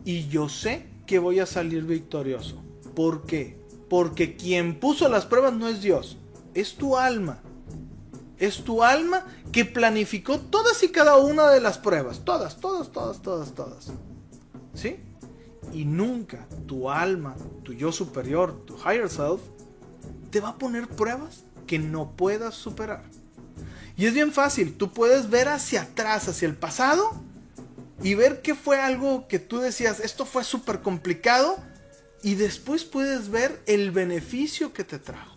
y 0.05 0.29
yo 0.29 0.49
sé 0.49 0.87
que 1.07 1.19
voy 1.19 1.41
a 1.41 1.47
salir 1.47 1.85
victorioso. 1.85 2.63
¿Por 2.95 3.25
qué? 3.25 3.59
Porque 3.89 4.37
quien 4.37 4.79
puso 4.79 5.09
las 5.09 5.25
pruebas 5.25 5.55
no 5.55 5.69
es 5.69 5.81
Dios, 5.81 6.19
es 6.55 6.75
tu 6.75 6.97
alma. 6.97 7.41
Es 8.39 8.65
tu 8.65 8.83
alma 8.83 9.25
que 9.57 9.65
planificó 9.65 10.39
todas 10.39 10.83
y 10.83 10.91
cada 10.91 11.17
una 11.17 11.51
de 11.51 11.63
las 11.63 11.79
pruebas. 11.79 12.27
Todas, 12.27 12.61
todas, 12.61 12.93
todas, 12.93 13.23
todas, 13.23 13.55
todas. 13.55 13.87
¿Sí? 14.75 14.99
Y 15.73 15.87
nunca 15.87 16.47
tu 16.67 16.91
alma, 16.91 17.35
tu 17.63 17.73
yo 17.73 17.91
superior, 17.91 18.67
tu 18.67 18.77
higher 18.77 19.09
self, 19.09 19.41
te 20.31 20.41
va 20.41 20.51
a 20.51 20.59
poner 20.59 20.87
pruebas 20.87 21.45
que 21.67 21.79
no 21.79 22.11
puedas 22.11 22.55
superar. 22.55 23.05
Y 23.97 24.05
es 24.05 24.13
bien 24.13 24.31
fácil, 24.31 24.77
tú 24.77 24.93
puedes 24.93 25.31
ver 25.31 25.49
hacia 25.49 25.85
atrás, 25.85 26.29
hacia 26.29 26.49
el 26.49 26.55
pasado, 26.55 27.13
y 28.03 28.13
ver 28.15 28.43
que 28.43 28.55
fue 28.55 28.79
algo 28.79 29.27
que 29.27 29.39
tú 29.39 29.57
decías, 29.57 30.01
esto 30.01 30.27
fue 30.27 30.45
súper 30.45 30.83
complicado 30.83 31.57
y 32.23 32.35
después 32.35 32.85
puedes 32.85 33.31
ver 33.31 33.63
el 33.65 33.91
beneficio 33.91 34.75
que 34.75 34.85
te 34.85 34.99
trajo. 34.99 35.36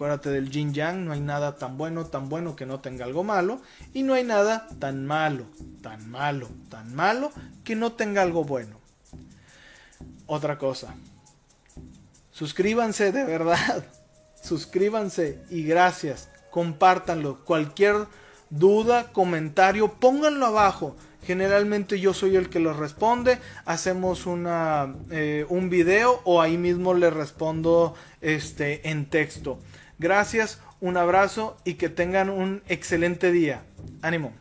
Acuérdate 0.00 0.30
del 0.30 0.48
yin 0.50 0.72
yang, 0.72 1.04
no 1.04 1.12
hay 1.12 1.20
nada 1.20 1.56
tan 1.56 1.76
bueno, 1.76 2.06
tan 2.06 2.30
bueno 2.30 2.56
que 2.56 2.64
no 2.64 2.80
tenga 2.80 3.04
algo 3.04 3.22
malo 3.22 3.60
y 3.92 4.02
no 4.02 4.14
hay 4.14 4.24
nada 4.24 4.66
tan 4.78 5.04
malo, 5.06 5.44
tan 5.82 6.10
malo, 6.10 6.48
tan 6.70 6.94
malo 6.94 7.30
que 7.64 7.76
no 7.76 7.92
tenga 7.92 8.22
algo 8.22 8.42
bueno. 8.42 8.80
Otra 10.24 10.56
cosa, 10.56 10.94
suscríbanse 12.30 13.12
de 13.12 13.24
verdad, 13.24 13.84
suscríbanse 14.42 15.44
y 15.50 15.64
gracias, 15.64 16.30
compártanlo, 16.50 17.44
cualquier 17.44 18.06
duda, 18.48 19.12
comentario, 19.12 20.00
pónganlo 20.00 20.46
abajo 20.46 20.96
Generalmente 21.22 22.00
yo 22.00 22.14
soy 22.14 22.36
el 22.36 22.48
que 22.48 22.60
los 22.60 22.76
responde, 22.76 23.38
hacemos 23.66 24.26
una, 24.26 24.94
eh, 25.10 25.44
un 25.48 25.68
video 25.68 26.20
o 26.24 26.40
ahí 26.40 26.56
mismo 26.56 26.94
le 26.94 27.10
respondo 27.10 27.94
este, 28.22 28.88
en 28.88 29.06
texto. 29.06 29.58
Gracias, 30.00 30.62
un 30.80 30.96
abrazo 30.96 31.58
y 31.62 31.74
que 31.74 31.90
tengan 31.90 32.30
un 32.30 32.62
excelente 32.68 33.30
día. 33.32 33.64
Ánimo. 34.00 34.32